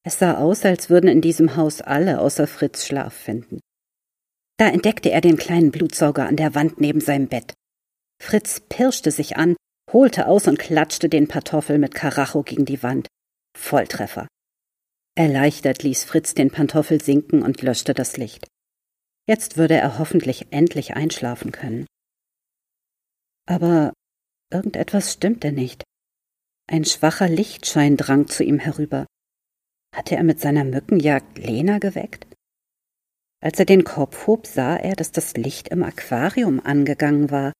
Es 0.04 0.18
sah 0.18 0.38
aus, 0.38 0.66
als 0.66 0.90
würden 0.90 1.08
in 1.08 1.22
diesem 1.22 1.56
Haus 1.56 1.80
alle 1.80 2.20
außer 2.20 2.48
Fritz 2.48 2.86
Schlaf 2.86 3.14
finden. 3.14 3.60
Da 4.58 4.68
entdeckte 4.68 5.12
er 5.12 5.22
den 5.22 5.38
kleinen 5.38 5.72
Blutsauger 5.72 6.28
an 6.28 6.36
der 6.36 6.56
Wand 6.56 6.82
neben 6.82 7.02
seinem 7.02 7.28
Bett. 7.28 7.54
Fritz 8.22 8.60
pirschte 8.60 9.10
sich 9.10 9.36
an, 9.38 9.56
holte 9.92 10.28
aus 10.28 10.48
und 10.48 10.60
klatschte 10.60 11.10
den 11.10 11.28
Pantoffel 11.28 11.80
mit 11.80 11.96
Karacho 11.96 12.44
gegen 12.44 12.66
die 12.66 12.84
Wand. 12.84 13.08
Volltreffer. 13.58 14.28
Erleichtert 15.18 15.82
ließ 15.82 16.04
Fritz 16.04 16.36
den 16.36 16.52
Pantoffel 16.52 17.02
sinken 17.02 17.42
und 17.42 17.64
löschte 17.64 17.96
das 17.96 18.18
Licht. 18.18 18.48
Jetzt 19.28 19.58
würde 19.58 19.74
er 19.74 19.98
hoffentlich 19.98 20.52
endlich 20.52 20.94
einschlafen 20.94 21.52
können. 21.52 21.88
Aber 23.48 23.92
irgendetwas 24.52 25.12
stimmte 25.12 25.52
nicht. 25.52 25.84
Ein 26.68 26.86
schwacher 26.86 27.28
Lichtschein 27.28 27.98
drang 27.98 28.28
zu 28.28 28.44
ihm 28.44 28.60
herüber. 28.60 29.08
Hatte 29.96 30.16
er 30.16 30.24
mit 30.24 30.40
seiner 30.40 30.64
Mückenjagd 30.64 31.40
Lena 31.40 31.80
geweckt? 31.80 32.28
Als 33.44 33.58
er 33.58 33.66
den 33.66 33.84
Kopf 33.84 34.28
hob, 34.28 34.46
sah 34.46 34.78
er, 34.78 34.96
dass 34.96 35.12
das 35.12 35.34
Licht 35.34 35.70
im 35.70 35.82
Aquarium 35.82 36.60
angegangen 36.60 37.32
war 37.32 37.52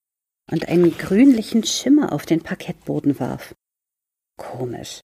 und 0.52 0.68
einen 0.68 0.96
grünlichen 0.96 1.64
Schimmer 1.64 2.12
auf 2.12 2.26
den 2.26 2.42
Parkettboden 2.42 3.18
warf. 3.18 3.54
Komisch. 4.38 5.00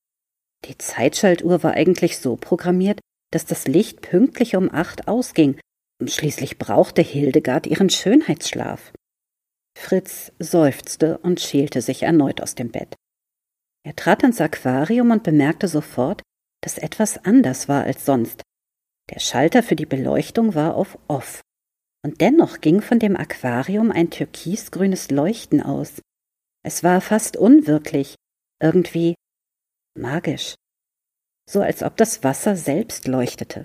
Die 0.67 0.77
Zeitschaltuhr 0.77 1.63
war 1.63 1.73
eigentlich 1.73 2.19
so 2.19 2.37
programmiert, 2.37 3.01
dass 3.33 3.47
das 3.47 3.67
Licht 3.67 4.03
pünktlich 4.03 4.57
um 4.57 4.71
acht 4.73 5.09
ausging, 5.09 5.59
und 6.01 6.11
schließlich 6.11 6.59
brauchte 6.59 7.03
Hildegard 7.03 7.67
ihren 7.67 7.91
Schönheitsschlaf. 7.91 8.93
Fritz 9.77 10.33
seufzte 10.39 11.19
und 11.19 11.41
schälte 11.41 11.83
sich 11.83 12.03
erneut 12.03 12.41
aus 12.41 12.55
dem 12.55 12.71
Bett. 12.71 12.95
Er 13.85 13.97
trat 13.97 14.23
ins 14.23 14.41
Aquarium 14.41 15.11
und 15.11 15.23
bemerkte 15.23 15.67
sofort, 15.69 16.23
dass 16.63 16.79
etwas 16.79 17.25
anders 17.25 17.69
war 17.69 17.85
als 17.85 18.05
sonst. 18.05 18.43
Der 19.11 19.21
Schalter 19.21 19.63
für 19.63 19.77
die 19.77 19.87
Beleuchtung 19.87 20.55
war 20.55 20.75
auf 20.75 20.99
Off. 21.09 21.41
Und 22.05 22.21
dennoch 22.21 22.61
ging 22.61 22.81
von 22.81 22.99
dem 22.99 23.17
Aquarium 23.17 23.91
ein 23.91 24.11
türkisgrünes 24.11 25.11
Leuchten 25.11 25.63
aus. 25.63 26.01
Es 26.65 26.85
war 26.85 27.01
fast 27.01 27.37
unwirklich, 27.37 28.15
irgendwie 28.63 29.15
magisch, 29.97 30.55
so 31.49 31.61
als 31.61 31.83
ob 31.83 31.97
das 31.97 32.23
Wasser 32.23 32.57
selbst 32.57 33.07
leuchtete. 33.07 33.65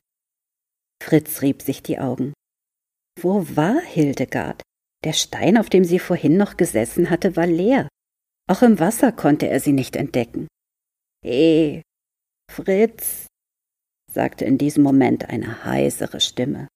Fritz 1.01 1.41
rieb 1.41 1.61
sich 1.61 1.83
die 1.83 1.99
Augen. 1.99 2.33
Wo 3.19 3.45
war 3.55 3.81
Hildegard? 3.81 4.61
Der 5.03 5.13
Stein, 5.13 5.57
auf 5.57 5.69
dem 5.69 5.83
sie 5.83 5.99
vorhin 5.99 6.37
noch 6.37 6.55
gesessen 6.57 7.09
hatte, 7.09 7.35
war 7.35 7.45
leer. 7.45 7.87
Auch 8.49 8.61
im 8.61 8.79
Wasser 8.79 9.11
konnte 9.11 9.47
er 9.47 9.59
sie 9.59 9.73
nicht 9.73 9.95
entdecken. 9.95 10.47
Eh, 11.25 11.81
Fritz, 12.49 13.27
sagte 14.11 14.45
in 14.45 14.57
diesem 14.57 14.83
Moment 14.83 15.29
eine 15.29 15.65
heisere 15.65 16.19
Stimme. 16.19 16.67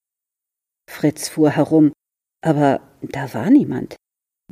Fritz 0.88 1.28
fuhr 1.28 1.50
herum, 1.50 1.92
aber 2.40 2.80
da 3.02 3.32
war 3.34 3.50
niemand. 3.50 3.96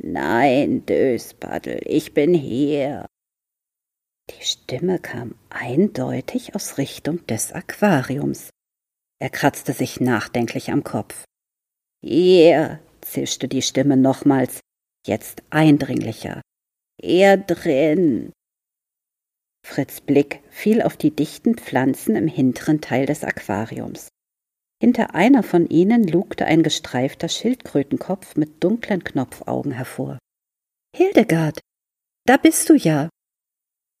Nein, 0.01 0.85
Döspaddel, 0.85 1.81
ich 1.83 2.13
bin 2.13 2.33
hier. 2.33 3.05
Die 4.29 4.45
Stimme 4.45 4.99
kam 4.99 5.35
eindeutig 5.49 6.55
aus 6.55 6.77
Richtung 6.77 7.25
des 7.27 7.51
Aquariums. 7.51 8.49
Er 9.19 9.29
kratzte 9.29 9.73
sich 9.73 9.99
nachdenklich 9.99 10.71
am 10.71 10.83
Kopf. 10.83 11.23
Hier, 12.05 12.79
zischte 13.01 13.47
die 13.47 13.63
Stimme 13.63 13.97
nochmals, 13.97 14.59
jetzt 15.05 15.41
eindringlicher. 15.49 16.41
Er 17.01 17.37
drin. 17.37 18.31
Fritz 19.65 20.01
Blick 20.01 20.43
fiel 20.49 20.81
auf 20.81 20.97
die 20.97 21.15
dichten 21.15 21.57
Pflanzen 21.57 22.15
im 22.15 22.27
hinteren 22.27 22.79
Teil 22.79 23.05
des 23.05 23.23
Aquariums. 23.23 24.09
Hinter 24.79 25.15
einer 25.15 25.41
von 25.41 25.67
ihnen 25.67 26.07
lugte 26.07 26.45
ein 26.45 26.61
gestreifter 26.61 27.29
Schildkrötenkopf 27.29 28.35
mit 28.35 28.63
dunklen 28.63 29.03
Knopfaugen 29.03 29.71
hervor. 29.71 30.19
Hildegard, 30.95 31.59
da 32.25 32.37
bist 32.37 32.69
du 32.69 32.75
ja. 32.75 33.09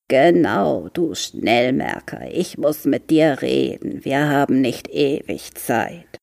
Genau, 0.09 0.87
du 0.89 1.15
Schnellmerker, 1.15 2.31
ich 2.31 2.57
muss 2.57 2.85
mit 2.85 3.09
dir 3.09 3.41
reden, 3.41 4.05
wir 4.05 4.29
haben 4.29 4.61
nicht 4.61 4.87
ewig 4.89 5.55
Zeit. 5.55 6.17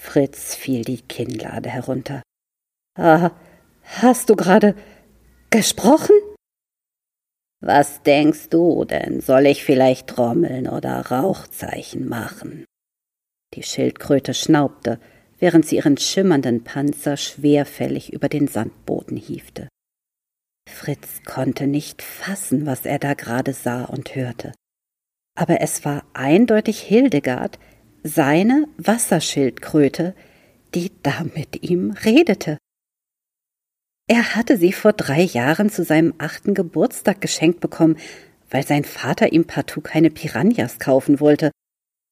Fritz 0.00 0.54
fiel 0.54 0.82
die 0.82 1.00
Kinnlade 1.00 1.70
herunter. 1.70 2.22
Ah, 2.98 3.30
hast 3.82 4.28
du 4.28 4.36
gerade 4.36 4.76
gesprochen? 5.50 6.14
Was 7.60 8.02
denkst 8.02 8.50
du 8.50 8.84
denn? 8.84 9.20
Soll 9.20 9.46
ich 9.46 9.64
vielleicht 9.64 10.08
trommeln 10.08 10.68
oder 10.68 11.00
Rauchzeichen 11.06 12.06
machen? 12.06 12.66
Die 13.54 13.62
Schildkröte 13.62 14.34
schnaubte, 14.34 15.00
während 15.38 15.66
sie 15.66 15.76
ihren 15.76 15.96
schimmernden 15.96 16.64
Panzer 16.64 17.16
schwerfällig 17.16 18.12
über 18.12 18.28
den 18.28 18.48
Sandboden 18.48 19.16
hiefte. 19.16 19.68
Fritz 20.68 21.22
konnte 21.24 21.66
nicht 21.66 22.02
fassen, 22.02 22.66
was 22.66 22.86
er 22.86 22.98
da 22.98 23.14
gerade 23.14 23.52
sah 23.52 23.84
und 23.84 24.14
hörte. 24.14 24.52
Aber 25.36 25.60
es 25.60 25.84
war 25.84 26.04
eindeutig 26.14 26.80
Hildegard, 26.80 27.58
seine 28.02 28.66
Wasserschildkröte, 28.76 30.14
die 30.74 30.90
da 31.02 31.24
mit 31.34 31.62
ihm 31.62 31.90
redete. 31.90 32.58
Er 34.06 34.34
hatte 34.34 34.58
sie 34.58 34.72
vor 34.72 34.92
drei 34.92 35.22
Jahren 35.22 35.70
zu 35.70 35.84
seinem 35.84 36.14
achten 36.18 36.54
Geburtstag 36.54 37.20
geschenkt 37.20 37.60
bekommen, 37.60 37.96
weil 38.50 38.66
sein 38.66 38.84
Vater 38.84 39.32
ihm 39.32 39.46
partout 39.46 39.80
keine 39.80 40.10
Piranhas 40.10 40.78
kaufen 40.78 41.20
wollte, 41.20 41.50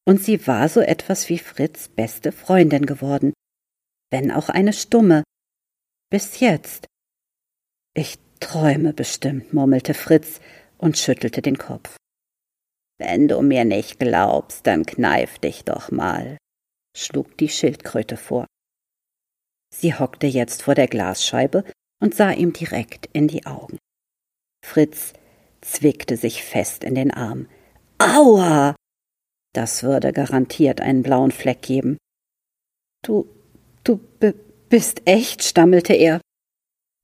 und 0.04 0.22
sie 0.22 0.46
war 0.46 0.68
so 0.68 0.80
etwas 0.80 1.28
wie 1.28 1.38
Fritz 1.38 1.88
beste 1.88 2.32
Freundin 2.32 2.86
geworden, 2.86 3.32
wenn 4.10 4.30
auch 4.30 4.48
eine 4.48 4.72
stumme. 4.72 5.22
Bis 6.10 6.40
jetzt. 6.40 6.86
Ich 7.94 8.18
träume 8.40 8.92
bestimmt, 8.92 9.52
murmelte 9.52 9.94
Fritz 9.94 10.40
und 10.78 10.98
schüttelte 10.98 11.42
den 11.42 11.58
Kopf. 11.58 11.96
Wenn 12.98 13.28
du 13.28 13.40
mir 13.42 13.64
nicht 13.64 13.98
glaubst, 13.98 14.66
dann 14.66 14.84
kneif 14.84 15.38
dich 15.38 15.64
doch 15.64 15.90
mal, 15.90 16.38
schlug 16.96 17.36
die 17.38 17.48
Schildkröte 17.48 18.16
vor. 18.16 18.46
Sie 19.74 19.94
hockte 19.94 20.26
jetzt 20.26 20.62
vor 20.62 20.74
der 20.74 20.86
Glasscheibe 20.86 21.64
und 22.00 22.14
sah 22.14 22.30
ihm 22.30 22.52
direkt 22.52 23.06
in 23.12 23.28
die 23.28 23.46
Augen. 23.46 23.78
Fritz 24.64 25.14
zwickte 25.60 26.16
sich 26.16 26.44
fest 26.44 26.84
in 26.84 26.94
den 26.94 27.10
Arm. 27.10 27.48
Aua! 27.98 28.74
Das 29.52 29.82
würde 29.82 30.12
garantiert 30.12 30.80
einen 30.80 31.02
blauen 31.02 31.30
Fleck 31.30 31.62
geben. 31.62 31.98
Du, 33.04 33.28
du 33.84 34.00
bist 34.68 35.02
echt, 35.04 35.42
stammelte 35.42 35.92
er. 35.92 36.20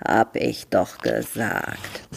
Hab 0.03 0.37
ich 0.37 0.69
doch 0.69 0.99
gesagt. 0.99 2.09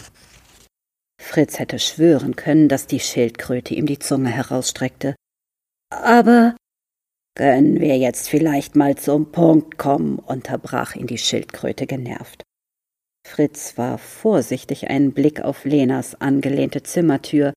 Fritz 1.20 1.58
hätte 1.58 1.78
schwören 1.78 2.36
können, 2.36 2.68
dass 2.68 2.86
die 2.86 3.00
Schildkröte 3.00 3.74
ihm 3.74 3.86
die 3.86 3.98
Zunge 3.98 4.30
herausstreckte. 4.30 5.14
Aber 5.90 6.56
können 7.34 7.80
wir 7.80 7.96
jetzt 7.96 8.28
vielleicht 8.28 8.76
mal 8.76 8.96
zum 8.96 9.32
Punkt 9.32 9.78
kommen, 9.78 10.18
unterbrach 10.18 10.94
ihn 10.94 11.06
die 11.06 11.18
Schildkröte 11.18 11.86
genervt. 11.86 12.42
Fritz 13.26 13.78
warf 13.78 14.02
vorsichtig 14.02 14.88
einen 14.90 15.12
Blick 15.12 15.40
auf 15.40 15.64
Lenas 15.64 16.20
angelehnte 16.20 16.82
Zimmertür. 16.82 17.52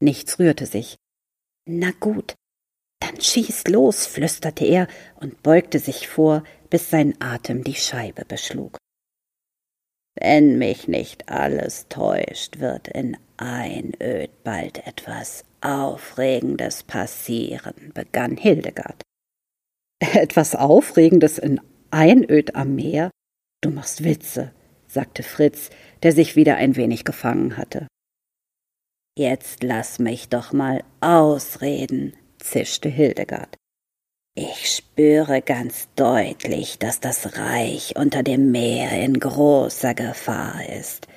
Nichts 0.00 0.38
rührte 0.38 0.66
sich. 0.66 0.96
Na 1.70 1.90
gut, 2.00 2.34
dann 2.98 3.20
schieß 3.20 3.68
los, 3.68 4.06
flüsterte 4.06 4.64
er 4.64 4.88
und 5.20 5.42
beugte 5.42 5.78
sich 5.78 6.08
vor, 6.08 6.42
bis 6.70 6.88
sein 6.88 7.14
Atem 7.20 7.62
die 7.62 7.74
Scheibe 7.74 8.24
beschlug. 8.24 8.78
Wenn 10.18 10.56
mich 10.56 10.88
nicht 10.88 11.28
alles 11.28 11.86
täuscht, 11.90 12.58
wird 12.58 12.88
in 12.88 13.18
Einöd 13.36 14.30
bald 14.44 14.86
etwas 14.86 15.44
Aufregendes 15.60 16.84
passieren, 16.84 17.92
begann 17.92 18.38
Hildegard. 18.38 19.02
Etwas 20.00 20.54
Aufregendes 20.54 21.36
in 21.36 21.60
Einöd 21.90 22.54
am 22.54 22.76
Meer? 22.76 23.10
Du 23.60 23.70
machst 23.70 24.04
Witze, 24.04 24.52
sagte 24.86 25.22
Fritz, 25.22 25.68
der 26.02 26.12
sich 26.12 26.34
wieder 26.34 26.56
ein 26.56 26.76
wenig 26.76 27.04
gefangen 27.04 27.58
hatte. 27.58 27.86
Jetzt 29.18 29.64
lass 29.64 29.98
mich 29.98 30.28
doch 30.28 30.52
mal 30.52 30.84
ausreden, 31.00 32.12
zischte 32.38 32.88
Hildegard. 32.88 33.56
Ich 34.36 34.76
spüre 34.76 35.42
ganz 35.42 35.88
deutlich, 35.96 36.78
dass 36.78 37.00
das 37.00 37.36
Reich 37.36 37.96
unter 37.96 38.22
dem 38.22 38.52
Meer 38.52 38.92
in 39.02 39.18
großer 39.18 39.94
Gefahr 39.94 40.68
ist. 40.68 41.08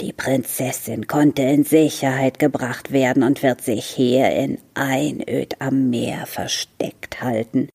Die 0.00 0.12
Prinzessin 0.12 1.06
konnte 1.06 1.42
in 1.42 1.62
Sicherheit 1.62 2.40
gebracht 2.40 2.90
werden 2.90 3.22
und 3.22 3.44
wird 3.44 3.62
sich 3.62 3.84
hier 3.86 4.30
in 4.30 4.58
Einöd 4.74 5.54
am 5.60 5.88
Meer 5.88 6.26
versteckt 6.26 7.22
halten. 7.22 7.68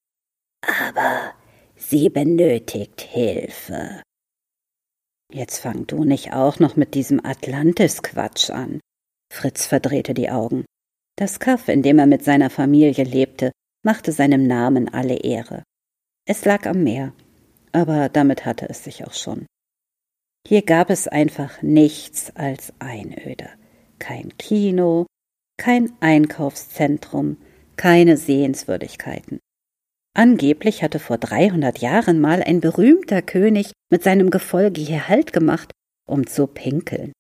Aber 0.68 1.32
sie 1.78 2.10
benötigt 2.10 3.00
Hilfe. 3.00 4.02
Jetzt 5.32 5.60
fang 5.60 5.88
du 5.88 6.04
nicht 6.04 6.34
auch 6.34 6.60
noch 6.60 6.76
mit 6.76 6.94
diesem 6.94 7.26
Atlantis-Quatsch 7.26 8.50
an, 8.50 8.82
Fritz 9.32 9.66
verdrehte 9.66 10.14
die 10.14 10.30
Augen. 10.30 10.66
Das 11.18 11.40
Kaff, 11.40 11.70
in 11.70 11.82
dem 11.82 12.00
er 12.00 12.06
mit 12.06 12.24
seiner 12.24 12.50
Familie 12.50 13.06
lebte, 13.06 13.52
machte 13.82 14.12
seinem 14.12 14.46
Namen 14.46 14.94
alle 14.94 15.16
Ehre. 15.16 15.64
Es 16.28 16.44
lag 16.44 16.66
am 16.66 16.84
Meer, 16.84 17.14
aber 17.72 18.10
damit 18.10 18.46
hatte 18.46 18.70
es 18.70 18.84
sich 18.84 19.06
auch 19.06 19.14
schon. 19.14 19.46
Hier 20.46 20.64
gab 20.64 20.90
es 20.90 21.08
einfach 21.08 21.62
nichts 21.62 22.36
als 22.36 22.74
Einöde. 22.80 23.50
Kein 24.00 24.38
Kino, 24.38 25.08
kein 25.58 25.94
Einkaufszentrum, 26.02 27.38
keine 27.78 28.18
Sehenswürdigkeiten. 28.18 29.40
Angeblich 30.14 30.84
hatte 30.84 31.00
vor 31.00 31.18
300 31.18 31.80
Jahren 31.80 32.20
mal 32.20 32.44
ein 32.44 32.60
berühmter 32.60 33.22
König 33.22 33.72
mit 33.90 34.04
seinem 34.04 34.30
Gefolge 34.30 34.82
hier 34.82 35.08
Halt 35.08 35.32
gemacht, 35.32 35.72
um 36.06 36.28
zu 36.28 36.48
pinkeln. 36.48 37.14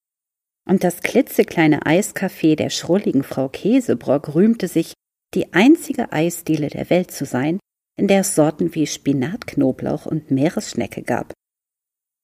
Und 0.67 0.83
das 0.83 1.01
klitzekleine 1.01 1.83
Eiscafé 1.83 2.55
der 2.55 2.69
schrulligen 2.69 3.23
Frau 3.23 3.49
Käsebrock 3.49 4.35
rühmte 4.35 4.67
sich, 4.67 4.93
die 5.33 5.53
einzige 5.53 6.11
Eisdiele 6.11 6.67
der 6.67 6.89
Welt 6.89 7.11
zu 7.11 7.25
sein, 7.25 7.59
in 7.97 8.07
der 8.07 8.21
es 8.21 8.35
Sorten 8.35 8.73
wie 8.75 8.87
Spinatknoblauch 8.87 10.05
und 10.05 10.31
Meeresschnecke 10.31 11.03
gab. 11.03 11.33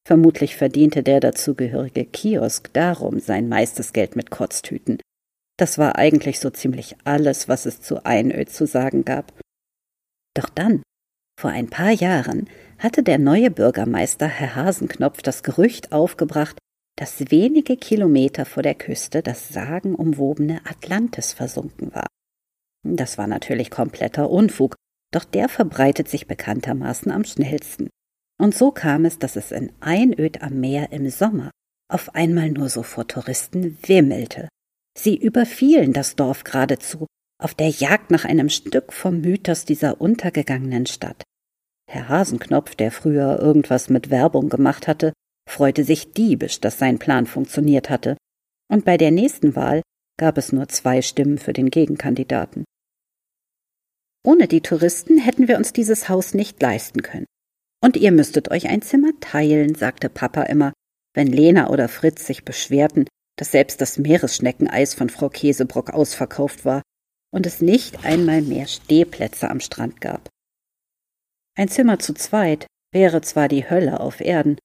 Vermutlich 0.08 0.56
verdiente 0.56 1.04
der 1.04 1.20
dazugehörige 1.20 2.06
Kiosk 2.06 2.72
darum 2.74 3.20
sein 3.20 3.50
meistes 3.50 3.92
Geld 3.92 4.16
mit 4.16 4.32
Kotztüten. 4.32 5.00
Das 5.58 5.78
war 5.78 5.98
eigentlich 5.98 6.40
so 6.40 6.50
ziemlich 6.50 6.96
alles, 7.04 7.50
was 7.50 7.66
es 7.66 7.82
zu 7.82 8.06
Einöd 8.06 8.50
zu 8.50 8.68
sagen 8.68 9.04
gab. 9.04 9.34
Doch 10.34 10.50
dann, 10.50 10.84
vor 11.40 11.50
ein 11.50 11.70
paar 11.70 11.92
Jahren, 11.92 12.50
hatte 12.80 13.04
der 13.04 13.18
neue 13.18 13.52
Bürgermeister 13.52 14.28
Herr 14.28 14.56
Hasenknopf 14.56 15.22
das 15.22 15.44
Gerücht 15.44 15.92
aufgebracht, 15.92 16.58
dass 16.98 17.32
wenige 17.32 17.78
Kilometer 17.78 18.46
vor 18.46 18.64
der 18.64 18.76
Küste 18.76 19.22
das 19.22 19.50
sagenumwobene 19.50 20.62
Atlantis 20.66 21.32
versunken 21.32 21.94
war. 21.94 22.08
Das 22.84 23.18
war 23.18 23.28
natürlich 23.28 23.70
kompletter 23.72 24.30
Unfug, 24.30 24.76
doch 25.14 25.24
der 25.24 25.48
verbreitet 25.48 26.10
sich 26.10 26.28
bekanntermaßen 26.28 27.12
am 27.12 27.24
schnellsten. 27.24 27.90
Und 28.40 28.56
so 28.56 28.72
kam 28.72 29.06
es, 29.06 29.20
dass 29.20 29.36
es 29.36 29.52
in 29.52 29.72
Einöd 29.80 30.42
am 30.42 30.60
Meer 30.60 30.92
im 30.92 31.10
Sommer 31.10 31.52
auf 31.90 32.16
einmal 32.16 32.50
nur 32.50 32.70
so 32.70 32.84
vor 32.84 33.08
Touristen 33.08 33.78
wimmelte. 33.86 34.50
Sie 34.98 35.16
überfielen 35.16 35.94
das 35.94 36.16
Dorf 36.16 36.44
geradezu, 36.44 37.06
auf 37.42 37.54
der 37.54 37.70
Jagd 37.70 38.12
nach 38.12 38.26
einem 38.26 38.50
Stück 38.50 38.92
vom 38.92 39.22
Mythos 39.22 39.64
dieser 39.64 40.02
untergegangenen 40.02 40.86
Stadt. 40.88 41.24
Herr 41.90 42.10
Hasenknopf, 42.10 42.76
der 42.76 42.92
früher 42.92 43.40
irgendwas 43.40 43.90
mit 43.90 44.10
Werbung 44.10 44.50
gemacht 44.50 44.88
hatte, 44.88 45.14
freute 45.48 45.84
sich 45.84 46.12
diebisch, 46.12 46.60
dass 46.60 46.78
sein 46.78 47.00
Plan 47.00 47.26
funktioniert 47.26 47.90
hatte, 47.90 48.18
und 48.70 48.86
bei 48.86 48.98
der 48.98 49.12
nächsten 49.12 49.56
Wahl 49.56 49.82
gab 50.18 50.38
es 50.38 50.52
nur 50.52 50.68
zwei 50.68 51.02
Stimmen 51.02 51.38
für 51.38 51.54
den 51.54 51.70
Gegenkandidaten. 51.70 52.66
Ohne 54.26 54.48
die 54.48 54.62
Touristen 54.62 55.18
hätten 55.18 55.48
wir 55.48 55.58
uns 55.58 55.72
dieses 55.72 56.10
Haus 56.10 56.34
nicht 56.34 56.62
leisten 56.62 57.02
können. 57.02 57.26
Und 57.82 57.96
ihr 57.96 58.12
müsstet 58.12 58.52
euch 58.52 58.68
ein 58.68 58.82
Zimmer 58.82 59.12
teilen, 59.22 59.76
sagte 59.76 60.10
Papa 60.10 60.44
immer, 60.44 60.74
wenn 61.14 61.28
Lena 61.28 61.70
oder 61.70 61.88
Fritz 61.88 62.26
sich 62.26 62.44
beschwerten, 62.44 63.08
dass 63.38 63.52
selbst 63.52 63.80
das 63.80 63.98
Meeresschneckeneis 63.98 64.96
von 64.96 65.10
Frau 65.10 65.30
Käsebrock 65.30 65.92
ausverkauft 65.92 66.66
war 66.66 66.82
und 67.32 67.46
es 67.46 67.62
nicht 67.62 68.04
einmal 68.04 68.42
mehr 68.42 68.68
Stehplätze 68.68 69.50
am 69.50 69.60
Strand 69.60 70.02
gab. 70.02 70.28
Ein 71.56 71.70
Zimmer 71.70 72.00
zu 72.00 72.14
zweit 72.14 72.68
wäre 72.92 73.22
zwar 73.22 73.48
die 73.48 73.70
Hölle 73.70 74.00
auf 74.00 74.22
Erden, 74.22 74.58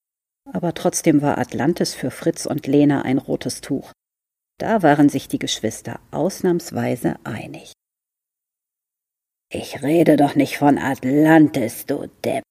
aber 0.51 0.73
trotzdem 0.73 1.21
war 1.21 1.37
Atlantis 1.37 1.93
für 1.93 2.11
Fritz 2.11 2.45
und 2.45 2.67
Lena 2.67 3.03
ein 3.03 3.17
rotes 3.17 3.61
Tuch. 3.61 3.91
Da 4.59 4.83
waren 4.83 5.09
sich 5.09 5.27
die 5.27 5.39
Geschwister 5.39 5.99
ausnahmsweise 6.11 7.15
einig. 7.23 7.73
Ich 9.51 9.81
rede 9.83 10.15
doch 10.17 10.35
nicht 10.35 10.57
von 10.57 10.77
Atlantis, 10.77 11.85
du 11.85 12.07
Depp, 12.23 12.43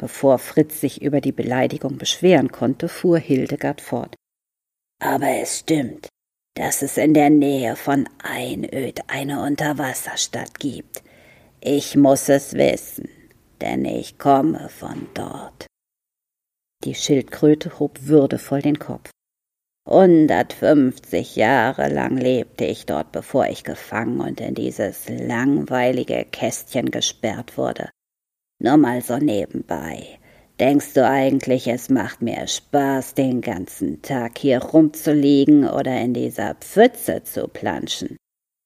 Bevor 0.00 0.38
Fritz 0.38 0.80
sich 0.80 1.02
über 1.02 1.20
die 1.20 1.30
Beleidigung 1.30 1.98
beschweren 1.98 2.50
konnte, 2.50 2.88
fuhr 2.88 3.18
Hildegard 3.18 3.82
fort. 3.82 4.14
Aber 4.98 5.28
es 5.28 5.58
stimmt, 5.58 6.08
dass 6.54 6.80
es 6.80 6.96
in 6.96 7.12
der 7.12 7.28
Nähe 7.28 7.76
von 7.76 8.08
Einöd 8.22 9.00
eine 9.08 9.42
Unterwasserstadt 9.42 10.58
gibt. 10.58 11.02
Ich 11.60 11.96
muss 11.96 12.30
es 12.30 12.54
wissen, 12.54 13.10
denn 13.60 13.84
ich 13.84 14.16
komme 14.16 14.70
von 14.70 15.06
dort. 15.12 15.66
Die 16.84 16.94
Schildkröte 16.94 17.78
hob 17.78 17.98
würdevoll 18.06 18.62
den 18.62 18.78
Kopf. 18.78 19.10
Hundertfünfzig 19.88 21.36
Jahre 21.36 21.92
lang 21.92 22.16
lebte 22.16 22.64
ich 22.64 22.86
dort, 22.86 23.12
bevor 23.12 23.46
ich 23.48 23.64
gefangen 23.64 24.20
und 24.20 24.40
in 24.40 24.54
dieses 24.54 25.08
langweilige 25.08 26.24
Kästchen 26.24 26.90
gesperrt 26.90 27.58
wurde. 27.58 27.90
Nur 28.62 28.76
mal 28.76 29.02
so 29.02 29.18
nebenbei. 29.18 30.18
Denkst 30.58 30.92
du 30.92 31.06
eigentlich, 31.06 31.66
es 31.66 31.88
macht 31.88 32.20
mir 32.20 32.46
Spaß, 32.46 33.14
den 33.14 33.40
ganzen 33.40 34.02
Tag 34.02 34.38
hier 34.38 34.62
rumzuliegen 34.62 35.66
oder 35.66 35.98
in 36.00 36.12
dieser 36.12 36.54
Pfütze 36.54 37.22
zu 37.24 37.48
planschen? 37.48 38.16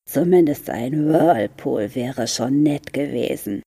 Zumindest 0.08 0.70
ein 0.70 1.08
Whirlpool 1.08 1.94
wäre 1.94 2.26
schon 2.26 2.62
nett 2.62 2.92
gewesen. 2.92 3.62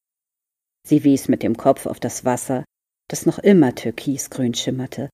Sie 0.86 1.04
wies 1.04 1.30
mit 1.30 1.44
dem 1.44 1.58
Kopf 1.58 1.86
auf 1.86 2.00
das 2.00 2.26
Wasser, 2.26 2.66
das 3.08 3.26
noch 3.26 3.39
immer 3.39 3.74
türkisgrün 3.76 4.54
schimmerte. 4.54 5.10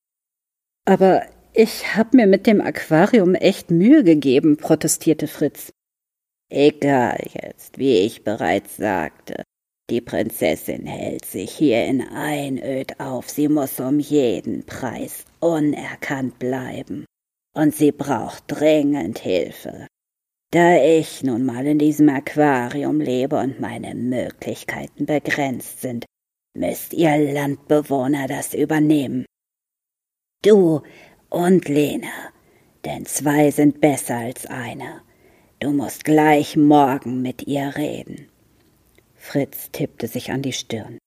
Aber 0.85 1.23
ich 1.53 1.95
hab 1.95 2.13
mir 2.13 2.27
mit 2.27 2.47
dem 2.47 2.61
Aquarium 2.61 3.35
echt 3.35 3.71
Mühe 3.71 4.03
gegeben, 4.03 4.57
protestierte 4.57 5.27
Fritz. 5.27 5.71
Egal 6.49 7.23
jetzt, 7.33 7.77
wie 7.77 7.97
ich 7.97 8.23
bereits 8.23 8.77
sagte. 8.77 9.43
Die 9.89 10.01
Prinzessin 10.01 10.85
hält 10.85 11.25
sich 11.25 11.51
hier 11.51 11.85
in 11.85 12.01
Einöd 12.01 12.99
auf, 12.99 13.29
sie 13.29 13.49
muss 13.49 13.79
um 13.79 13.99
jeden 13.99 14.65
Preis 14.65 15.25
unerkannt 15.39 16.39
bleiben. 16.39 17.05
Und 17.55 17.75
sie 17.75 17.91
braucht 17.91 18.43
dringend 18.47 19.19
Hilfe. 19.19 19.87
Da 20.51 20.77
ich 20.77 21.23
nun 21.23 21.45
mal 21.45 21.65
in 21.65 21.79
diesem 21.79 22.09
Aquarium 22.09 22.99
lebe 23.01 23.37
und 23.37 23.59
meine 23.59 23.93
Möglichkeiten 23.93 25.05
begrenzt 25.05 25.81
sind, 25.81 26.05
müsst 26.53 26.93
ihr 26.93 27.17
Landbewohner 27.17 28.27
das 28.27 28.53
übernehmen. 28.53 29.25
Du 30.43 30.81
und 31.29 31.67
Lena, 31.67 32.31
denn 32.85 33.05
zwei 33.05 33.51
sind 33.51 33.81
besser 33.81 34.17
als 34.17 34.45
einer. 34.45 35.01
Du 35.59 35.71
musst 35.71 36.03
gleich 36.03 36.57
morgen 36.57 37.21
mit 37.21 37.47
ihr 37.47 37.75
reden. 37.75 38.27
Fritz 39.15 39.71
tippte 39.71 40.07
sich 40.07 40.31
an 40.31 40.41
die 40.41 40.53
Stirn. 40.53 40.97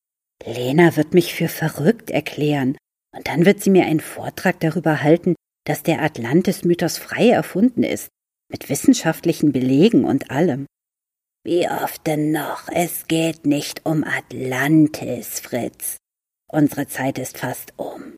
Lena 0.44 0.96
wird 0.96 1.12
mich 1.12 1.34
für 1.34 1.48
verrückt 1.48 2.10
erklären, 2.10 2.76
und 3.14 3.28
dann 3.28 3.44
wird 3.44 3.62
sie 3.62 3.70
mir 3.70 3.84
einen 3.84 4.00
Vortrag 4.00 4.60
darüber 4.60 5.02
halten, 5.02 5.34
dass 5.64 5.82
der 5.82 6.02
Atlantis-Mythos 6.02 6.98
frei 6.98 7.28
erfunden 7.28 7.82
ist, 7.82 8.08
mit 8.50 8.68
wissenschaftlichen 8.68 9.52
Belegen 9.52 10.04
und 10.04 10.30
allem. 10.30 10.66
Wie 11.46 11.68
oft 11.68 12.04
denn 12.08 12.32
noch? 12.32 12.66
Es 12.72 13.06
geht 13.06 13.46
nicht 13.46 13.86
um 13.86 14.02
Atlantis, 14.02 15.38
Fritz. 15.38 15.96
Unsere 16.50 16.88
Zeit 16.88 17.20
ist 17.20 17.38
fast 17.38 17.72
um. 17.76 18.16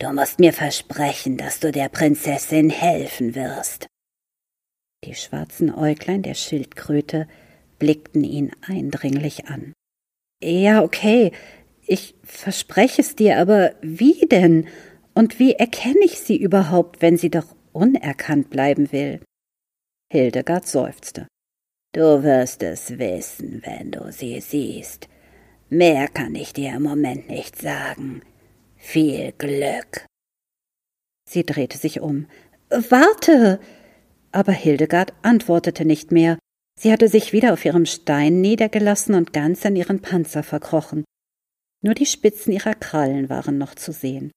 Du 0.00 0.12
musst 0.12 0.38
mir 0.38 0.52
versprechen, 0.52 1.36
dass 1.36 1.58
du 1.58 1.72
der 1.72 1.88
Prinzessin 1.88 2.70
helfen 2.70 3.34
wirst. 3.34 3.88
Die 5.04 5.16
schwarzen 5.16 5.74
Äuglein 5.74 6.22
der 6.22 6.34
Schildkröte 6.34 7.26
blickten 7.80 8.22
ihn 8.22 8.52
eindringlich 8.60 9.48
an. 9.48 9.72
Ja, 10.40 10.84
okay, 10.84 11.32
ich 11.84 12.14
verspreche 12.22 13.02
es 13.02 13.16
dir, 13.16 13.40
aber 13.40 13.74
wie 13.82 14.20
denn? 14.28 14.68
Und 15.14 15.40
wie 15.40 15.54
erkenne 15.54 16.04
ich 16.04 16.20
sie 16.20 16.36
überhaupt, 16.36 17.02
wenn 17.02 17.18
sie 17.18 17.30
doch 17.30 17.56
unerkannt 17.72 18.50
bleiben 18.50 18.92
will? 18.92 19.18
Hildegard 20.12 20.68
seufzte. 20.68 21.26
Du 21.92 22.22
wirst 22.22 22.62
es 22.62 22.98
wissen, 22.98 23.62
wenn 23.64 23.90
du 23.90 24.12
sie 24.12 24.40
siehst. 24.40 25.08
Mehr 25.70 26.08
kann 26.08 26.34
ich 26.34 26.52
dir 26.52 26.74
im 26.74 26.82
Moment 26.82 27.28
nicht 27.28 27.60
sagen. 27.60 28.22
Viel 28.76 29.32
Glück. 29.32 30.06
Sie 31.28 31.44
drehte 31.44 31.78
sich 31.78 32.00
um. 32.00 32.26
Warte. 32.68 33.60
Aber 34.32 34.52
Hildegard 34.52 35.14
antwortete 35.22 35.84
nicht 35.84 36.12
mehr, 36.12 36.38
Sie 36.78 36.92
hatte 36.92 37.08
sich 37.08 37.32
wieder 37.32 37.54
auf 37.54 37.64
ihrem 37.64 37.86
Stein 37.86 38.40
niedergelassen 38.40 39.16
und 39.16 39.32
ganz 39.32 39.66
an 39.66 39.74
ihren 39.74 40.00
Panzer 40.00 40.44
verkrochen. 40.44 41.04
Nur 41.82 41.94
die 41.94 42.06
Spitzen 42.06 42.52
ihrer 42.52 42.76
Krallen 42.76 43.28
waren 43.28 43.58
noch 43.58 43.74
zu 43.74 43.90
sehen. 43.90 44.30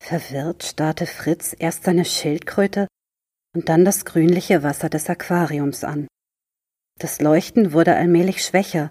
Verwirrt 0.00 0.62
starrte 0.62 1.06
Fritz 1.06 1.56
erst 1.58 1.82
seine 1.82 2.04
Schildkröte 2.04 2.86
und 3.56 3.68
dann 3.68 3.84
das 3.84 4.04
grünliche 4.04 4.62
Wasser 4.62 4.88
des 4.88 5.10
Aquariums 5.10 5.82
an. 5.82 6.06
Das 6.98 7.20
Leuchten 7.20 7.74
wurde 7.74 7.94
allmählich 7.94 8.42
schwächer, 8.42 8.90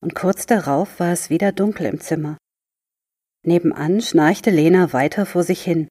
und 0.00 0.14
kurz 0.14 0.46
darauf 0.46 1.00
war 1.00 1.12
es 1.12 1.28
wieder 1.28 1.50
dunkel 1.50 1.86
im 1.86 2.00
Zimmer. 2.00 2.38
Nebenan 3.44 4.00
schnarchte 4.00 4.50
Lena 4.50 4.92
weiter 4.92 5.26
vor 5.26 5.42
sich 5.42 5.62
hin. 5.62 5.88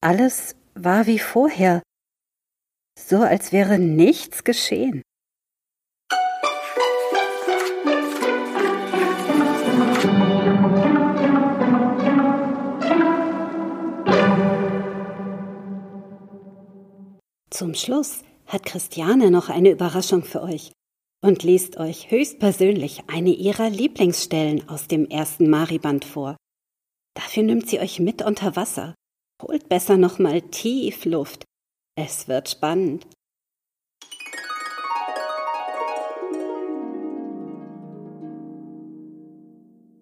Alles 0.00 0.56
war 0.74 1.06
wie 1.06 1.18
vorher, 1.18 1.82
so 2.98 3.18
als 3.18 3.52
wäre 3.52 3.78
nichts 3.78 4.44
geschehen. 4.44 5.02
Zum 17.50 17.74
Schluss 17.74 18.24
hat 18.46 18.64
Christiane 18.64 19.30
noch 19.30 19.48
eine 19.48 19.70
Überraschung 19.70 20.22
für 20.22 20.42
euch 20.42 20.72
und 21.22 21.42
liest 21.42 21.78
euch 21.78 22.10
höchstpersönlich 22.10 23.04
eine 23.06 23.30
ihrer 23.30 23.70
Lieblingsstellen 23.70 24.68
aus 24.68 24.88
dem 24.88 25.06
ersten 25.08 25.48
Mariband 25.48 26.04
vor. 26.04 26.36
Dafür 27.14 27.44
nimmt 27.44 27.68
sie 27.68 27.80
euch 27.80 28.00
mit 28.00 28.22
unter 28.22 28.56
Wasser. 28.56 28.94
Holt 29.42 29.68
besser 29.68 29.96
noch 29.96 30.18
mal 30.18 30.42
tief 30.42 31.04
Luft. 31.04 31.44
Es 31.96 32.28
wird 32.28 32.50
spannend. 32.50 33.06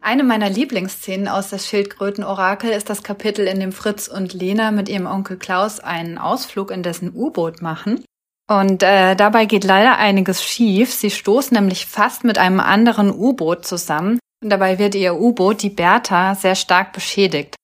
Eine 0.00 0.24
meiner 0.24 0.50
Lieblingsszenen 0.50 1.28
aus 1.28 1.50
das 1.50 1.68
Schildkrötenorakel 1.68 2.70
ist 2.70 2.90
das 2.90 3.04
Kapitel, 3.04 3.46
in 3.46 3.60
dem 3.60 3.70
Fritz 3.70 4.08
und 4.08 4.34
Lena 4.34 4.72
mit 4.72 4.88
ihrem 4.88 5.06
Onkel 5.06 5.38
Klaus 5.38 5.78
einen 5.78 6.18
Ausflug 6.18 6.72
in 6.72 6.82
dessen 6.82 7.14
U-Boot 7.14 7.62
machen. 7.62 8.04
Und 8.48 8.82
äh, 8.82 9.14
dabei 9.14 9.46
geht 9.46 9.64
leider 9.64 9.98
einiges 9.98 10.44
schief. 10.44 10.92
Sie 10.92 11.10
stoßen 11.10 11.54
nämlich 11.54 11.86
fast 11.86 12.24
mit 12.24 12.38
einem 12.38 12.60
anderen 12.60 13.10
U-Boot 13.10 13.64
zusammen. 13.64 14.18
Und 14.42 14.50
dabei 14.50 14.78
wird 14.78 14.94
ihr 14.94 15.14
U-Boot, 15.14 15.62
die 15.62 15.70
Bertha, 15.70 16.34
sehr 16.34 16.54
stark 16.54 16.92
beschädigt. 16.92 17.54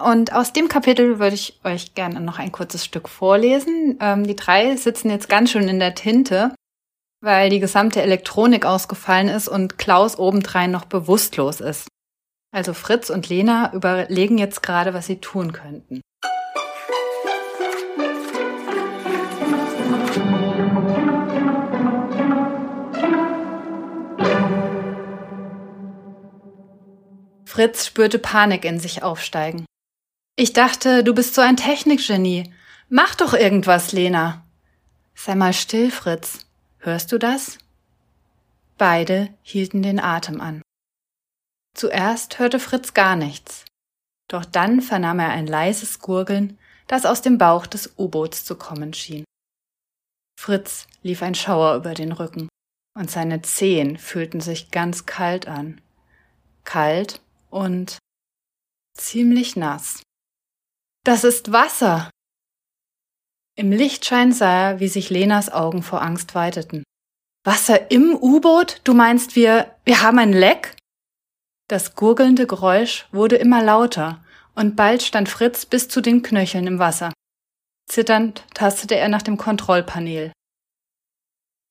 Und 0.00 0.32
aus 0.32 0.52
dem 0.52 0.68
Kapitel 0.68 1.18
würde 1.18 1.34
ich 1.34 1.60
euch 1.64 1.94
gerne 1.94 2.20
noch 2.20 2.38
ein 2.38 2.52
kurzes 2.52 2.84
Stück 2.84 3.08
vorlesen. 3.08 3.98
Ähm, 4.00 4.26
die 4.26 4.36
drei 4.36 4.76
sitzen 4.76 5.10
jetzt 5.10 5.28
ganz 5.28 5.50
schön 5.50 5.68
in 5.68 5.78
der 5.78 5.94
Tinte, 5.94 6.54
weil 7.20 7.50
die 7.50 7.60
gesamte 7.60 8.02
Elektronik 8.02 8.66
ausgefallen 8.66 9.28
ist 9.28 9.48
und 9.48 9.78
Klaus 9.78 10.18
obendrein 10.18 10.70
noch 10.70 10.84
bewusstlos 10.84 11.60
ist. 11.60 11.88
Also 12.52 12.72
Fritz 12.72 13.10
und 13.10 13.28
Lena 13.28 13.72
überlegen 13.72 14.38
jetzt 14.38 14.62
gerade, 14.62 14.94
was 14.94 15.06
sie 15.06 15.20
tun 15.20 15.52
könnten. 15.52 16.00
Fritz 27.54 27.86
spürte 27.86 28.18
Panik 28.18 28.64
in 28.64 28.80
sich 28.80 29.04
aufsteigen. 29.04 29.64
Ich 30.34 30.54
dachte, 30.54 31.04
du 31.04 31.14
bist 31.14 31.36
so 31.36 31.40
ein 31.40 31.56
Technikgenie. 31.56 32.52
Mach 32.88 33.14
doch 33.14 33.32
irgendwas, 33.32 33.92
Lena. 33.92 34.44
Sei 35.14 35.36
mal 35.36 35.52
still, 35.52 35.92
Fritz. 35.92 36.46
Hörst 36.78 37.12
du 37.12 37.18
das? 37.18 37.58
Beide 38.76 39.32
hielten 39.42 39.84
den 39.84 40.00
Atem 40.00 40.40
an. 40.40 40.62
Zuerst 41.76 42.40
hörte 42.40 42.58
Fritz 42.58 42.92
gar 42.92 43.14
nichts. 43.14 43.64
Doch 44.26 44.44
dann 44.44 44.80
vernahm 44.80 45.20
er 45.20 45.28
ein 45.28 45.46
leises 45.46 46.00
Gurgeln, 46.00 46.58
das 46.88 47.06
aus 47.06 47.22
dem 47.22 47.38
Bauch 47.38 47.68
des 47.68 47.94
U-Boots 47.96 48.44
zu 48.44 48.56
kommen 48.56 48.94
schien. 48.94 49.22
Fritz 50.40 50.88
lief 51.04 51.22
ein 51.22 51.36
Schauer 51.36 51.76
über 51.76 51.94
den 51.94 52.10
Rücken, 52.10 52.48
und 52.98 53.12
seine 53.12 53.42
Zehen 53.42 53.96
fühlten 53.96 54.40
sich 54.40 54.72
ganz 54.72 55.06
kalt 55.06 55.46
an. 55.46 55.80
Kalt 56.64 57.20
und 57.54 57.98
ziemlich 58.96 59.56
nass. 59.56 60.02
Das 61.04 61.22
ist 61.22 61.52
Wasser. 61.52 62.10
Im 63.56 63.70
Lichtschein 63.70 64.32
sah 64.32 64.70
er, 64.70 64.80
wie 64.80 64.88
sich 64.88 65.10
Lenas 65.10 65.52
Augen 65.52 65.82
vor 65.82 66.02
Angst 66.02 66.34
weiteten. 66.34 66.82
Wasser 67.44 67.90
im 67.90 68.14
U-Boot? 68.14 68.80
Du 68.84 68.94
meinst, 68.94 69.36
wir, 69.36 69.76
wir 69.84 70.02
haben 70.02 70.18
ein 70.18 70.32
Leck? 70.32 70.74
Das 71.68 71.94
gurgelnde 71.94 72.46
Geräusch 72.46 73.06
wurde 73.12 73.36
immer 73.36 73.62
lauter, 73.62 74.24
und 74.54 74.76
bald 74.76 75.02
stand 75.02 75.28
Fritz 75.28 75.66
bis 75.66 75.88
zu 75.88 76.00
den 76.00 76.22
Knöcheln 76.22 76.66
im 76.66 76.78
Wasser. 76.78 77.12
Zitternd 77.88 78.44
tastete 78.54 78.96
er 78.96 79.08
nach 79.08 79.22
dem 79.22 79.36
Kontrollpanel. 79.36 80.32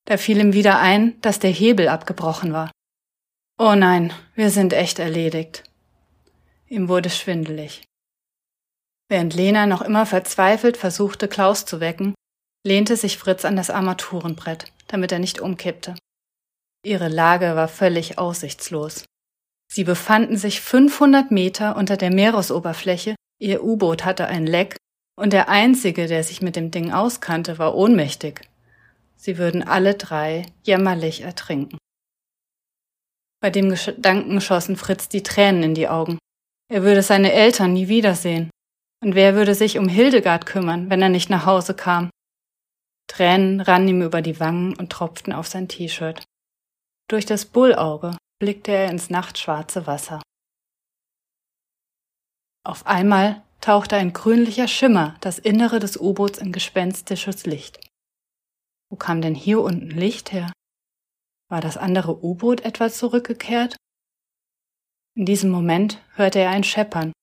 Da 0.05 0.17
fiel 0.17 0.39
ihm 0.39 0.53
wieder 0.53 0.79
ein, 0.79 1.19
dass 1.21 1.39
der 1.39 1.51
Hebel 1.51 1.89
abgebrochen 1.89 2.53
war. 2.53 2.71
Oh 3.57 3.75
nein, 3.75 4.13
wir 4.35 4.49
sind 4.49 4.73
echt 4.73 4.99
erledigt. 4.99 5.63
Ihm 6.73 6.89
wurde 6.89 7.11
schwindelig. 7.11 7.83
Während 9.07 9.35
Lena 9.35 9.67
noch 9.67 9.83
immer 9.83 10.07
verzweifelt 10.07 10.75
versuchte, 10.75 11.27
Klaus 11.27 11.65
zu 11.65 11.79
wecken, 11.79 12.15
lehnte 12.65 12.97
sich 12.97 13.19
Fritz 13.19 13.45
an 13.45 13.55
das 13.55 13.69
Armaturenbrett, 13.69 14.71
damit 14.87 15.11
er 15.11 15.19
nicht 15.19 15.39
umkippte. 15.39 15.93
Ihre 16.83 17.09
Lage 17.09 17.55
war 17.55 17.67
völlig 17.67 18.17
aussichtslos. 18.17 19.05
Sie 19.71 19.83
befanden 19.83 20.35
sich 20.35 20.61
500 20.61 21.29
Meter 21.29 21.75
unter 21.75 21.95
der 21.95 22.09
Meeresoberfläche, 22.09 23.13
ihr 23.39 23.63
U-Boot 23.63 24.03
hatte 24.03 24.25
ein 24.25 24.47
Leck 24.47 24.75
und 25.15 25.31
der 25.31 25.49
Einzige, 25.49 26.07
der 26.07 26.23
sich 26.23 26.41
mit 26.41 26.55
dem 26.55 26.71
Ding 26.71 26.91
auskannte, 26.91 27.59
war 27.59 27.75
ohnmächtig. 27.75 28.49
Sie 29.15 29.37
würden 29.37 29.61
alle 29.61 29.93
drei 29.93 30.47
jämmerlich 30.63 31.21
ertrinken. 31.21 31.77
Bei 33.43 33.51
dem 33.51 33.69
Gedanken 33.69 34.41
schossen 34.41 34.75
Fritz 34.75 35.07
die 35.07 35.21
Tränen 35.21 35.61
in 35.61 35.75
die 35.75 35.87
Augen. 35.87 36.17
Er 36.73 36.81
würde 36.81 37.03
seine 37.03 37.33
Eltern 37.33 37.73
nie 37.73 37.87
wiedersehen. 37.87 38.49
Und 39.03 39.13
wer 39.13 39.35
würde 39.35 39.53
sich 39.53 39.77
um 39.77 39.87
Hildegard 39.87 40.47
kümmern, 40.47 40.89
wenn 40.89 41.03
er 41.03 41.09
nicht 41.09 41.29
nach 41.29 41.45
Hause 41.45 41.75
kam? 41.75 42.09
Tränen 43.07 43.61
rannen 43.61 43.89
ihm 43.89 44.01
über 44.01 44.23
die 44.23 44.39
Wangen 44.39 44.75
und 44.77 44.91
tropften 44.91 45.33
auf 45.33 45.45
sein 45.45 45.67
T-Shirt. 45.67 46.23
Durch 47.11 47.27
das 47.27 47.45
Bullauge 47.45 48.17
blickte 48.39 48.71
er 48.71 48.89
ins 48.89 49.11
nachtschwarze 49.11 49.85
Wasser. 49.85 50.23
Auf 52.65 52.87
einmal 52.87 53.43
tauchte 53.61 53.95
ein 53.95 54.11
grünlicher 54.11 54.67
Schimmer 54.67 55.15
das 55.21 55.37
Innere 55.37 55.77
des 55.77 55.95
U-Boots 55.95 56.39
in 56.39 56.51
gespenstisches 56.51 57.45
Licht. 57.45 57.87
Wo 58.89 58.95
kam 58.95 59.21
denn 59.21 59.35
hier 59.35 59.61
unten 59.61 59.91
Licht 59.91 60.31
her? 60.31 60.51
War 61.51 61.61
das 61.61 61.77
andere 61.77 62.25
U-Boot 62.25 62.61
etwa 62.61 62.89
zurückgekehrt? 62.89 63.75
In 65.15 65.25
diesem 65.25 65.51
Moment 65.51 66.01
hörte 66.15 66.39
er 66.39 66.49
ein 66.49 66.63
Scheppern, 66.63 67.13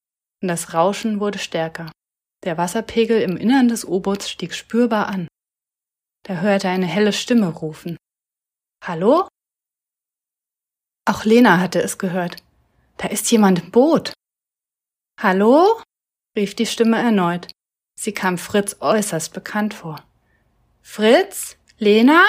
und 0.42 0.48
das 0.48 0.74
Rauschen 0.74 1.18
wurde 1.20 1.38
stärker. 1.38 1.90
Der 2.44 2.56
Wasserpegel 2.56 3.20
im 3.20 3.36
Innern 3.36 3.68
des 3.68 3.84
U-Boots 3.84 4.30
stieg 4.30 4.54
spürbar 4.54 5.08
an. 5.08 5.28
Da 6.22 6.40
hörte 6.40 6.68
eine 6.68 6.86
helle 6.86 7.12
Stimme 7.12 7.48
rufen. 7.48 7.96
Hallo? 8.84 9.28
Auch 11.04 11.24
Lena 11.24 11.58
hatte 11.58 11.82
es 11.82 11.98
gehört. 11.98 12.42
Da 12.96 13.08
ist 13.08 13.30
jemand 13.30 13.58
im 13.58 13.70
Boot. 13.70 14.12
Hallo? 15.20 15.82
rief 16.36 16.54
die 16.54 16.66
Stimme 16.66 16.98
erneut. 16.98 17.50
Sie 17.98 18.12
kam 18.12 18.38
Fritz 18.38 18.76
äußerst 18.80 19.34
bekannt 19.34 19.74
vor. 19.74 20.02
Fritz? 20.80 21.58
Lena? 21.78 22.24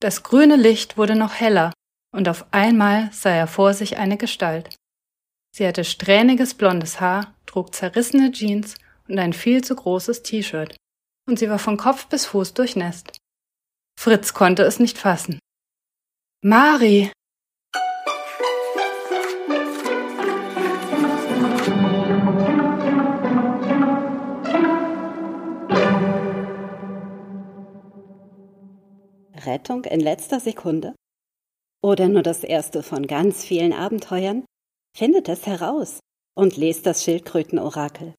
Das 0.00 0.22
grüne 0.22 0.56
Licht 0.56 0.96
wurde 0.96 1.16
noch 1.16 1.34
heller, 1.34 1.72
und 2.12 2.28
auf 2.28 2.46
einmal 2.52 3.10
sah 3.12 3.30
er 3.30 3.46
vor 3.46 3.74
sich 3.74 3.98
eine 3.98 4.16
Gestalt. 4.16 4.74
Sie 5.54 5.66
hatte 5.66 5.84
strähniges 5.84 6.54
blondes 6.54 7.00
Haar, 7.00 7.34
trug 7.46 7.74
zerrissene 7.74 8.32
Jeans 8.32 8.76
und 9.08 9.18
ein 9.18 9.32
viel 9.32 9.64
zu 9.64 9.74
großes 9.74 10.22
T-Shirt, 10.22 10.76
und 11.26 11.38
sie 11.38 11.48
war 11.50 11.58
von 11.58 11.76
Kopf 11.76 12.06
bis 12.06 12.26
Fuß 12.26 12.54
durchnässt. 12.54 13.18
Fritz 13.98 14.32
konnte 14.34 14.62
es 14.62 14.78
nicht 14.78 14.98
fassen. 14.98 15.38
Mari! 16.42 17.10
Rettung 29.44 29.84
in 29.84 30.00
letzter 30.00 30.40
Sekunde? 30.40 30.94
Oder 31.82 32.08
nur 32.08 32.22
das 32.22 32.44
erste 32.44 32.82
von 32.82 33.06
ganz 33.06 33.44
vielen 33.44 33.72
Abenteuern, 33.72 34.44
findet 34.96 35.28
es 35.28 35.46
heraus 35.46 36.00
und 36.36 36.56
lest 36.56 36.86
das 36.86 37.04
Schildkrötenorakel. 37.04 38.14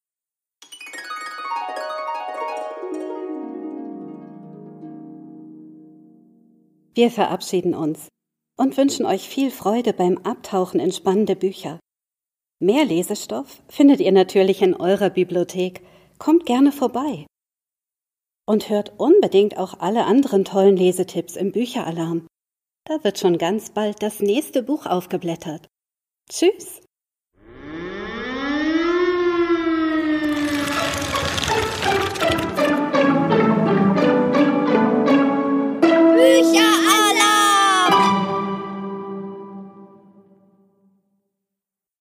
Wir 6.96 7.12
verabschieden 7.12 7.76
uns 7.76 8.10
und 8.58 8.76
wünschen 8.76 9.06
euch 9.06 9.30
viel 9.30 9.52
Freude 9.52 9.94
beim 9.94 10.18
Abtauchen 10.20 10.82
in 10.82 10.92
spannende 10.92 11.36
Bücher. 11.36 11.80
Mehr 12.62 12.84
Lesestoff 12.84 13.64
findet 13.70 14.02
ihr 14.02 14.12
natürlich 14.12 14.62
in 14.62 14.76
eurer 14.76 15.10
Bibliothek. 15.10 15.82
Kommt 16.18 16.46
gerne 16.46 16.74
vorbei. 16.74 17.26
Und 18.46 18.70
hört 18.70 19.00
unbedingt 19.00 19.58
auch 19.58 19.80
alle 19.80 20.04
anderen 20.04 20.44
tollen 20.44 20.76
Lesetipps 20.76 21.38
im 21.38 21.54
Bücheralarm. 21.54 22.28
Da 22.90 23.04
wird 23.04 23.20
schon 23.20 23.38
ganz 23.38 23.70
bald 23.70 24.02
das 24.02 24.20
nächste 24.20 24.64
Buch 24.64 24.88
aufgeblättert. 24.88 25.70
Tschüss! 26.28 26.82